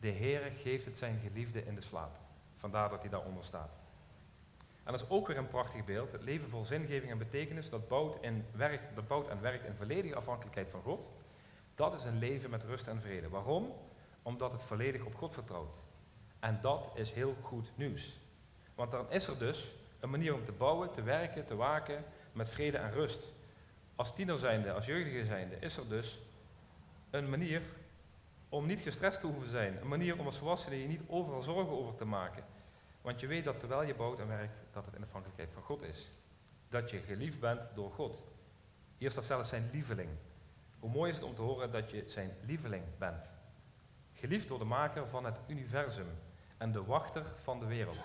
[0.00, 2.16] de Heere geeft het zijn geliefde in de slaap.
[2.56, 3.70] Vandaar dat hij daaronder staat.
[4.58, 6.12] En dat is ook weer een prachtig beeld.
[6.12, 9.74] Het leven vol zingeving en betekenis, dat bouwt, en werkt, dat bouwt en werkt in
[9.74, 11.00] volledige afhankelijkheid van God.
[11.74, 13.28] Dat is een leven met rust en vrede.
[13.28, 13.72] Waarom?
[14.28, 15.76] Omdat het volledig op God vertrouwt.
[16.38, 18.20] En dat is heel goed nieuws.
[18.74, 19.70] Want dan is er dus
[20.00, 23.32] een manier om te bouwen, te werken, te waken met vrede en rust.
[23.96, 26.18] Als tiener zijnde, als jeugdige zijnde, is er dus
[27.10, 27.62] een manier
[28.48, 29.80] om niet gestrest te hoeven zijn.
[29.80, 32.44] Een manier om als volwassene je niet overal zorgen over te maken.
[33.02, 35.82] Want je weet dat terwijl je bouwt en werkt, dat het in afhankelijkheid van God
[35.82, 36.08] is.
[36.68, 38.22] Dat je geliefd bent door God.
[38.98, 40.10] Eerst dat zelfs zijn lieveling.
[40.80, 43.36] Hoe mooi is het om te horen dat je zijn lieveling bent.
[44.18, 46.08] Geliefd door de maker van het universum
[46.56, 48.00] en de wachter van de wereld.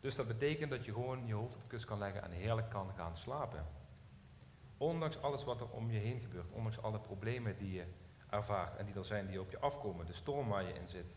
[0.00, 2.70] Dus dat betekent dat je gewoon je hoofd op de kus kan leggen en heerlijk
[2.70, 3.66] kan gaan slapen.
[4.76, 7.84] Ondanks alles wat er om je heen gebeurt, ondanks alle problemen die je
[8.30, 11.14] ervaart en die er zijn die op je afkomen, de storm waar je in zit.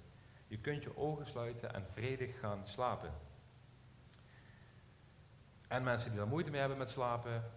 [0.47, 3.13] Je kunt je ogen sluiten en vredig gaan slapen.
[5.67, 7.51] En mensen die daar moeite mee hebben met slapen,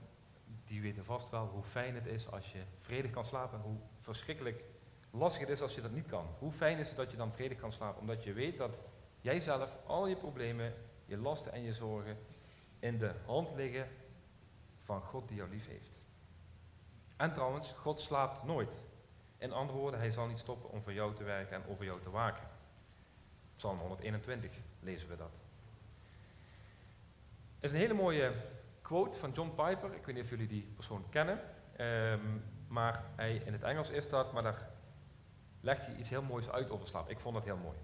[0.67, 3.61] die weten vast wel hoe fijn het is als je vredig kan slapen.
[3.61, 4.65] Hoe verschrikkelijk
[5.11, 6.27] lastig het is als je dat niet kan.
[6.39, 8.79] Hoe fijn is het dat je dan vredig kan slapen, omdat je weet dat
[9.21, 12.19] jij zelf al je problemen, je lasten en je zorgen
[12.79, 13.89] in de hand liggen
[14.83, 15.91] van God die jou lief heeft.
[17.17, 18.81] En trouwens, God slaapt nooit.
[19.39, 22.01] In andere woorden, hij zal niet stoppen om voor jou te werken en over jou
[22.01, 22.49] te waken.
[23.57, 24.51] Psalm 121
[24.81, 25.33] lezen we dat.
[27.55, 28.33] Het is een hele mooie
[28.87, 29.95] quote van John Piper.
[29.95, 31.41] Ik weet niet of jullie die persoon kennen.
[31.77, 32.21] Ehm,
[32.69, 34.69] maar hij, in het Engels is dat, maar daar
[35.61, 37.11] legt hij iets heel moois uit over slaap.
[37.11, 37.77] Ik vond dat heel mooi.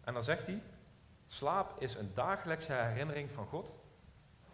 [0.00, 0.62] En dan zegt hij,
[1.26, 3.72] slaap is een dagelijkse herinnering van God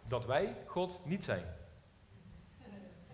[0.07, 1.45] dat wij God niet zijn.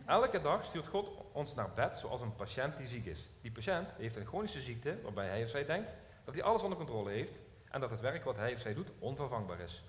[0.06, 3.30] Elke dag stuurt God ons naar bed zoals een patiënt die ziek is.
[3.42, 5.94] Die patiënt heeft een chronische ziekte waarbij hij of zij denkt
[6.24, 7.40] dat hij alles onder controle heeft
[7.70, 9.84] en dat het werk wat hij of zij doet onvervangbaar is.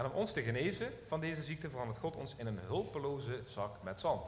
[0.00, 3.82] En om ons te genezen van deze ziekte verandert God ons in een hulpeloze zak
[3.82, 4.22] met zand.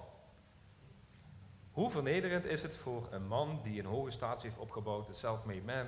[1.70, 5.62] Hoe vernederend is het voor een man die een hoge status heeft opgebouwd, de self-made
[5.62, 5.86] man,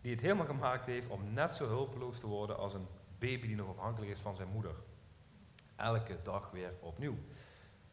[0.00, 2.86] die het helemaal gemaakt heeft om net zo hulpeloos te worden als een
[3.18, 4.74] baby die nog afhankelijk is van zijn moeder.
[5.76, 7.16] Elke dag weer opnieuw.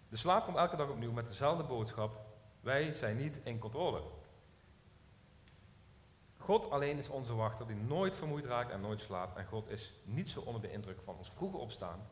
[0.09, 2.19] De slaap komt elke dag opnieuw met dezelfde boodschap.
[2.61, 4.01] Wij zijn niet in controle.
[6.41, 9.37] God alleen is onze wachter die nooit vermoeid raakt en nooit slaapt.
[9.37, 12.07] En God is niet zo onder de indruk van ons vroege opstaan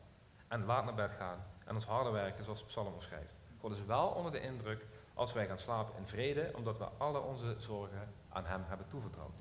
[0.48, 3.34] en laat naar bed gaan en ons harde werken zoals Psalm schrijft.
[3.60, 7.20] God is wel onder de indruk als wij gaan slapen in vrede, omdat we alle
[7.20, 9.34] onze zorgen aan Hem hebben toevertrouwd.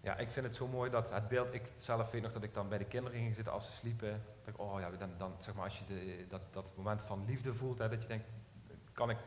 [0.00, 2.54] Ja, ik vind het zo mooi dat het beeld, ik zelf weet nog dat ik
[2.54, 4.24] dan bij de kinderen ging zitten als ze sliepen.
[4.44, 7.24] Dat ik, oh ja, dan, dan zeg maar als je de, dat, dat moment van
[7.24, 8.26] liefde voelt, hè, dat je denkt,
[8.92, 9.18] kan ik,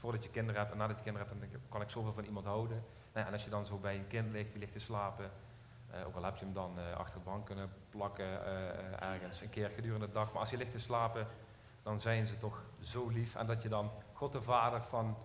[0.00, 2.12] voordat je kinderen hebt en nadat je kinderen hebt, dan denk ik, kan ik zoveel
[2.12, 2.84] van iemand houden.
[3.12, 5.30] Nou, en als je dan zo bij een kind ligt, die ligt te slapen,
[5.94, 9.40] uh, ook al heb je hem dan uh, achter de bank kunnen plakken uh, ergens
[9.40, 11.26] een keer gedurende de dag, maar als je ligt te slapen,
[11.82, 13.34] dan zijn ze toch zo lief.
[13.34, 15.16] En dat je dan God de Vader van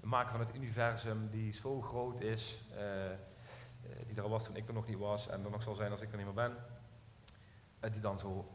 [0.00, 2.82] het maken van het universum, die zo groot is, eh,
[4.06, 6.00] die er was toen ik er nog niet was en er nog zal zijn als
[6.00, 6.56] ik er niet meer ben,
[7.92, 8.48] die dan zo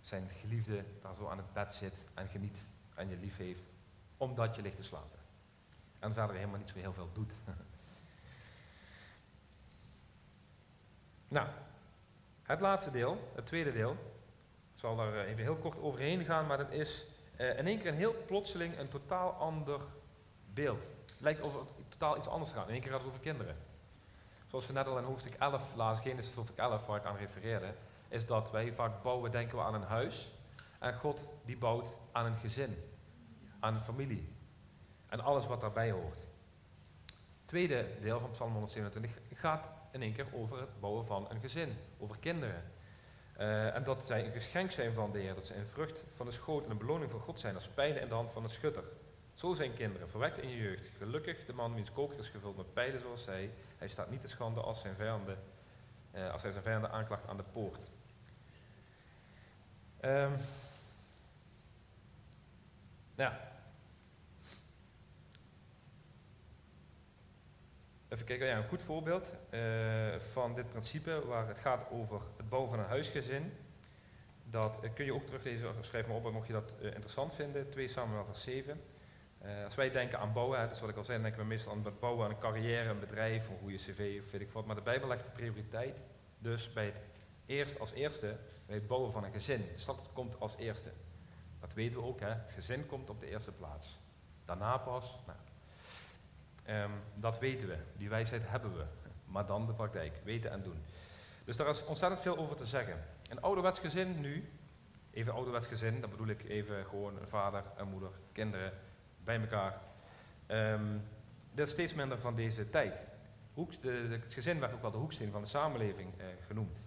[0.00, 2.62] zijn geliefde daar zo aan het bed zit en geniet
[2.94, 3.62] en je lief heeft,
[4.16, 5.18] omdat je ligt te slapen.
[5.98, 7.32] En verder helemaal niet zo heel veel doet.
[11.28, 11.48] nou,
[12.42, 13.92] het laatste deel, het tweede deel,
[14.74, 17.06] ik zal daar even heel kort overheen gaan, maar dat is
[17.36, 19.80] in één keer een heel plotseling een totaal ander
[20.52, 20.90] beeld.
[21.06, 22.66] Het lijkt over totaal iets anders te gaan.
[22.66, 23.56] In één keer gaat het over kinderen
[24.56, 27.74] zoals we net al in hoofdstuk 11 lazen, Genesis hoofdstuk 11 waar ik aan refereerde,
[28.08, 30.30] is dat wij vaak bouwen, denken we aan een huis.
[30.78, 32.76] En God die bouwt aan een gezin,
[33.66, 34.28] aan een familie.
[35.06, 36.18] En alles wat daarbij hoort.
[37.44, 41.76] Tweede deel van Psalm 127 gaat in één keer over het bouwen van een gezin,
[41.98, 42.62] over kinderen.
[43.38, 46.26] Uh, en dat zij een geschenk zijn van de Heer, dat ze een vrucht van
[46.26, 48.50] de schoot en een beloning van God zijn, als pijlen in de hand van een
[48.50, 48.84] schutter.
[49.34, 50.88] Zo zijn kinderen, verwekt in je jeugd.
[50.98, 53.50] Gelukkig de man wiens koker is gevuld met pijlen zoals zij.
[53.78, 55.38] Hij staat niet te schande als, zijn vijanden,
[56.10, 57.90] eh, als hij zijn vijanden aanklacht aan de poort.
[60.00, 60.36] Um,
[63.14, 63.54] ja.
[68.08, 69.60] Even kijken, ja, een goed voorbeeld uh,
[70.32, 73.52] van dit principe waar het gaat over het bouwen van een huisgezin.
[74.44, 77.70] Dat uh, kun je ook teruglezen, schrijf maar op mocht je dat uh, interessant vinden.
[77.70, 78.80] 2 Samuel vers 7.
[79.44, 81.72] Uh, als wij denken aan bouwen, dat is wat ik al zei, denken we meestal
[81.72, 84.66] aan het bouwen aan een carrière, een bedrijf, een goede cv of weet ik wat.
[84.66, 85.96] Maar de Bijbel legt de prioriteit
[86.38, 86.96] dus bij het
[87.46, 88.36] eerst als eerste
[88.66, 89.68] bij het bouwen van een gezin.
[89.72, 90.92] Dus dat komt als eerste.
[91.60, 92.34] Dat weten we ook, hè.
[92.48, 93.98] Gezin komt op de eerste plaats.
[94.44, 95.38] Daarna pas, nou,
[96.70, 97.76] um, dat weten we.
[97.96, 98.84] Die wijsheid hebben we.
[99.26, 100.82] Maar dan de praktijk, weten en doen.
[101.44, 103.04] Dus daar is ontzettend veel over te zeggen.
[103.28, 104.48] Een ouderwets gezin nu,
[105.10, 108.72] even ouderwets gezin, dan bedoel ik even gewoon een vader, een moeder, kinderen,
[109.24, 109.80] bij elkaar.
[110.48, 111.02] Um,
[111.54, 113.06] dat is steeds minder van deze tijd.
[113.80, 116.82] De, het gezin werd ook wel de hoeksteen van de samenleving eh, genoemd.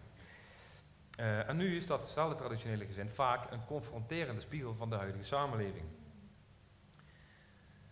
[1.20, 5.86] Uh, en nu is datzelfde traditionele gezin vaak een confronterende spiegel van de huidige samenleving.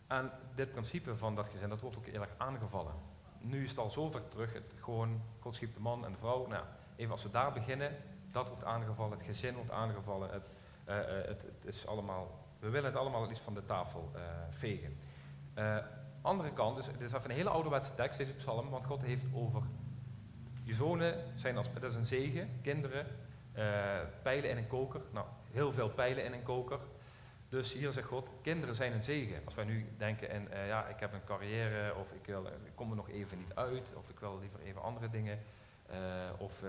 [0.07, 2.93] En dit principe van dat gezin, dat wordt ook erg aangevallen.
[3.39, 6.17] Nu is het al zo ver terug, het, gewoon God schiep de man en de
[6.17, 6.47] vrouw.
[6.47, 7.95] Nou, even als we daar beginnen,
[8.31, 10.49] dat wordt aangevallen, het gezin wordt aangevallen, het,
[10.89, 14.97] uh, het, het is allemaal we willen het allemaal iets van de tafel uh, vegen.
[15.57, 15.77] Uh,
[16.21, 19.25] andere kant, dus het is even een hele ouderwetse tekst, deze psalm, want God heeft
[19.33, 19.63] over
[20.63, 23.05] je zonen zijn als, dat is een zegen, kinderen,
[24.21, 26.79] pijlen in een koker, nou, heel veel pijlen in een koker.
[27.49, 29.41] Dus hier zegt God, kinderen zijn een zegen.
[29.45, 32.71] Als wij nu denken in, uh, ja, ik heb een carrière, of ik, wil, ik
[32.75, 35.39] kom er nog even niet uit, of ik wil liever even andere dingen,
[35.91, 35.95] uh,
[36.37, 36.61] of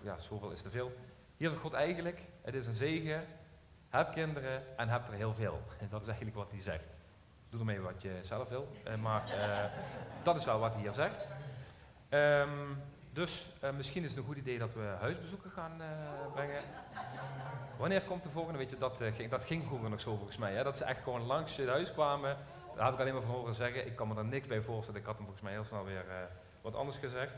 [0.00, 0.92] ja, zoveel is te veel.
[1.36, 3.24] Hier zegt God eigenlijk, het is een zegen,
[3.88, 5.62] heb kinderen en heb er heel veel.
[5.78, 6.84] En dat is eigenlijk wat hij zegt.
[7.48, 8.68] Doe ermee wat je zelf wil,
[9.00, 9.22] maar
[10.22, 11.26] dat is wel wat hij hier zegt.
[12.10, 15.82] Um, dus misschien is het een goed idee dat we huisbezoeken gaan
[16.34, 16.62] brengen.
[17.80, 18.58] Wanneer komt de volgende?
[18.58, 20.54] Weet je, dat, uh, ging, dat ging vroeger nog zo volgens mij.
[20.54, 20.62] Hè?
[20.62, 22.36] Dat ze echt gewoon langs het huis kwamen.
[22.74, 23.86] Daar heb ik alleen maar van horen zeggen.
[23.86, 25.00] Ik kan me daar niks bij voorstellen.
[25.00, 26.14] Ik had hem volgens mij heel snel weer uh,
[26.60, 27.32] wat anders gezegd.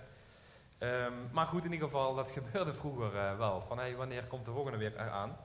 [0.79, 3.61] Um, maar goed, in ieder geval, dat gebeurde vroeger uh, wel.
[3.61, 5.37] Van hey, wanneer komt de volgende weer eraan?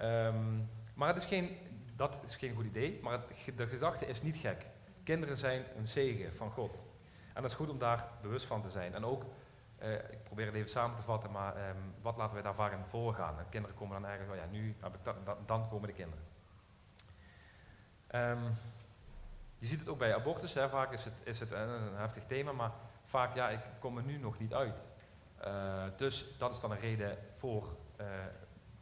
[0.00, 1.56] Um, maar het is geen,
[1.96, 2.98] dat is geen goed idee.
[3.02, 3.20] Maar
[3.56, 4.66] de gedachte is niet gek.
[5.04, 6.82] Kinderen zijn een zegen van God.
[7.34, 8.94] En dat is goed om daar bewust van te zijn.
[8.94, 9.24] En ook
[9.82, 12.72] uh, ik probeer het even samen te vatten, maar um, wat laten we daar vaak
[12.72, 13.38] in voorgaan?
[13.38, 15.16] En kinderen komen dan eigenlijk, oh ja, nu heb ik dat,
[15.46, 16.24] dan komen de kinderen.
[18.14, 18.56] Um,
[19.58, 20.68] je ziet het ook bij abortus, hè.
[20.68, 22.70] vaak is het, is het een, heftig thema, maar
[23.04, 24.74] vaak, ja, ik kom er nu nog niet uit.
[25.44, 28.06] Uh, dus dat is dan een reden voor uh,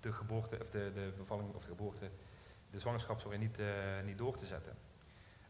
[0.01, 2.11] de geboorte, of de, de bevalling, of de geboorte,
[2.70, 3.59] de zwangerschap, niet,
[4.05, 4.76] niet door te zetten.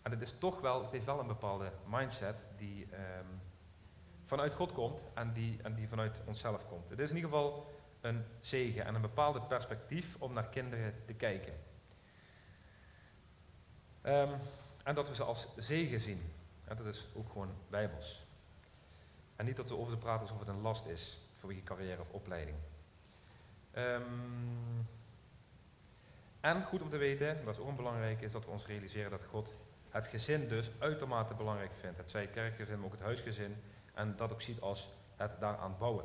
[0.03, 2.89] En het is toch wel, het heeft wel een bepaalde mindset die...
[2.93, 3.41] Um,
[4.31, 6.91] vanuit God komt en die, en die vanuit onszelf komt.
[6.91, 7.71] Het is in ieder geval
[8.01, 11.53] een zegen en een bepaalde perspectief om naar kinderen te kijken.
[14.03, 14.31] Um,
[14.85, 16.33] en dat we ze als zegen zien.
[16.65, 18.27] En dat is ook gewoon bijbels.
[19.37, 22.01] En niet dat we over te praten alsof het een last is voor je carrière
[22.01, 22.57] of opleiding.
[23.77, 24.89] Um,
[26.41, 29.25] en goed om te weten, wat is ook belangrijk, is dat we ons realiseren dat
[29.25, 29.55] God
[29.89, 31.99] het gezin dus uitermate belangrijk vindt.
[31.99, 33.57] Het zij kerkgezin, maar ook het huisgezin
[33.95, 36.05] en dat ook ziet als het daaraan bouwen.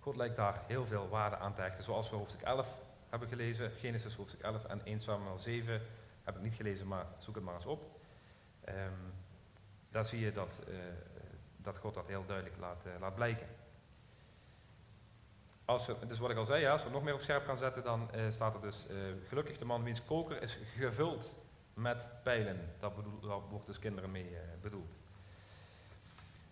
[0.00, 2.68] God lijkt daar heel veel waarde aan te hechten, zoals we hoofdstuk 11
[3.08, 5.82] hebben gelezen, Genesis hoofdstuk 11 en 1 Samuel 7
[6.24, 8.00] heb ik niet gelezen, maar zoek het maar eens op.
[8.68, 9.12] Um,
[9.90, 10.76] daar zie je dat, uh,
[11.56, 13.46] dat God dat heel duidelijk laat, uh, laat blijken.
[15.64, 17.56] Als we, dus wat ik al zei, ja, als we nog meer op scherp gaan
[17.56, 18.86] zetten, dan uh, staat er dus
[19.26, 21.34] gelukkig de man wiens koker is gevuld
[21.74, 22.74] met pijlen.
[22.78, 24.99] Dat, dat wordt dus kinderen mee bedoeld.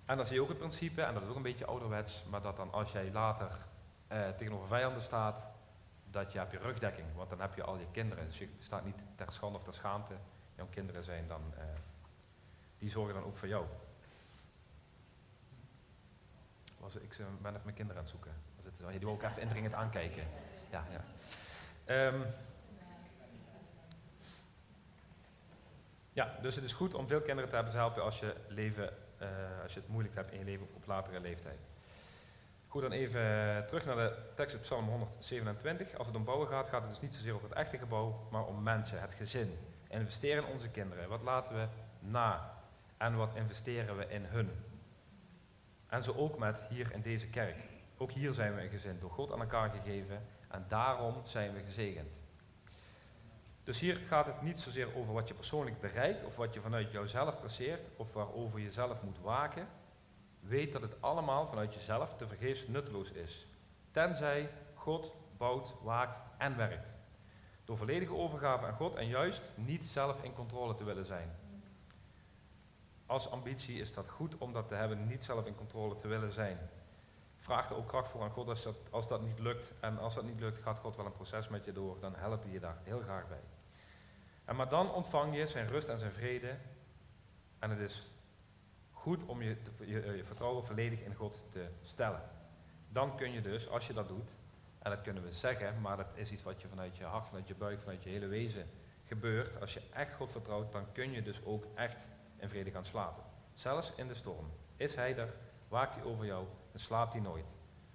[0.08, 2.42] En dan zie je ook het principe, en dat is ook een beetje ouderwets, maar
[2.42, 3.50] dat dan als jij later
[4.06, 5.46] eh, tegenover vijanden staat,
[6.10, 8.26] dat je hebt je rugdekking, want dan heb je al je kinderen.
[8.26, 10.14] Dus je staat niet ter schande of ter schaamte.
[10.54, 11.64] Jouw kinderen zijn dan, eh,
[12.78, 13.66] die zorgen dan ook voor jou.
[16.78, 18.32] Was, ik ben even mijn kinderen aan het zoeken.
[18.62, 20.24] Het, die wil ook even indringend aankijken.
[20.70, 21.04] Ja, ja.
[22.06, 22.24] Um,
[26.12, 27.72] ja, dus het is goed om veel kinderen te hebben.
[27.72, 29.28] Ze helpen als je leven uh,
[29.62, 31.58] als je het moeilijk hebt in je leven op latere leeftijd.
[32.66, 33.20] Goed, dan even
[33.66, 35.96] terug naar de tekst op Psalm 127.
[35.98, 38.44] Als het om bouwen gaat, gaat het dus niet zozeer over het echte gebouw, maar
[38.44, 39.58] om mensen, het gezin.
[39.88, 41.08] Investeren in onze kinderen.
[41.08, 41.66] Wat laten we
[42.00, 42.54] na?
[42.96, 44.50] En wat investeren we in hun?
[45.86, 47.56] En zo ook met hier in deze kerk.
[47.96, 51.60] Ook hier zijn we een gezin, door God aan elkaar gegeven en daarom zijn we
[51.60, 52.17] gezegend.
[53.68, 56.92] Dus hier gaat het niet zozeer over wat je persoonlijk bereikt of wat je vanuit
[56.92, 59.68] jouzelf presseert of waarover je zelf moet waken.
[60.40, 63.46] Weet dat het allemaal vanuit jezelf te vergeefs nutteloos is.
[63.90, 66.92] Tenzij God bouwt, waakt en werkt.
[67.64, 71.30] Door volledige overgave aan God en juist niet zelf in controle te willen zijn.
[73.06, 76.32] Als ambitie is dat goed om dat te hebben, niet zelf in controle te willen
[76.32, 76.58] zijn.
[77.36, 79.72] Vraag er ook kracht voor aan God als dat, als dat niet lukt.
[79.80, 82.00] En als dat niet lukt, gaat God wel een proces met je door.
[82.00, 83.40] Dan helpt hij je daar heel graag bij.
[84.48, 86.56] En maar dan ontvang je zijn rust en zijn vrede.
[87.58, 88.10] En het is
[88.90, 92.22] goed om je, je, je, vertrouwen volledig in God te stellen.
[92.88, 94.30] Dan kun je dus, als je dat doet,
[94.78, 97.48] en dat kunnen we zeggen, maar dat is iets wat je vanuit je hart, vanuit
[97.48, 98.66] je buik, vanuit je hele wezen
[99.06, 99.60] gebeurt.
[99.60, 103.22] Als je echt God vertrouwt, dan kun je dus ook echt in vrede gaan slapen.
[103.54, 104.50] Zelfs in de storm.
[104.76, 105.34] Is Hij er,
[105.68, 107.46] waakt Hij over jou, dan slaapt Hij nooit.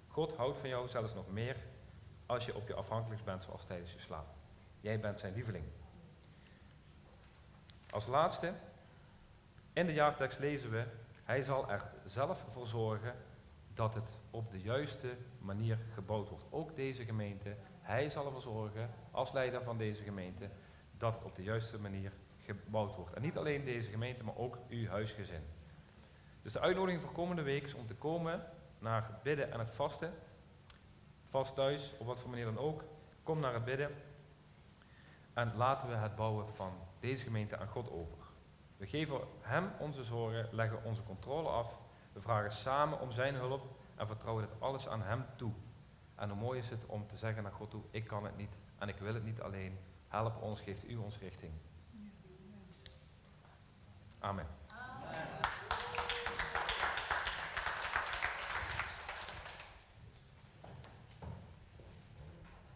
[0.08, 1.56] God houdt van jou zelfs nog meer
[2.26, 4.26] als je op je afhankelijk bent zoals tijdens je slaap.
[4.80, 5.64] Jij bent zijn lieveling.
[7.94, 8.52] Als laatste,
[9.72, 10.84] in de jaartekst lezen we,
[11.24, 13.14] hij zal er zelf voor zorgen
[13.74, 16.44] dat het op de juiste manier gebouwd wordt.
[16.50, 20.48] Ook deze gemeente, hij zal ervoor zorgen, als leider van deze gemeente,
[20.98, 22.12] dat het op de juiste manier
[22.44, 23.14] gebouwd wordt.
[23.14, 25.42] En niet alleen deze gemeente, maar ook uw huisgezin.
[26.42, 28.46] Dus de uitnodiging voor komende week is om te komen
[28.78, 30.12] naar het bidden en het vasten.
[31.28, 32.84] Vast thuis, op wat voor manier dan ook.
[33.22, 33.90] Kom naar het bidden.
[35.34, 38.18] En laten we het bouwen van deze gemeente aan God over.
[38.76, 41.78] We geven Hem onze zorgen, leggen onze controle af.
[42.12, 45.52] We vragen samen om Zijn hulp en vertrouwen het alles aan Hem toe.
[46.14, 48.56] En hoe mooi is het om te zeggen naar God toe, ik kan het niet
[48.78, 49.78] en ik wil het niet alleen.
[50.08, 51.52] Help ons, geeft u ons richting.
[54.18, 54.46] Amen.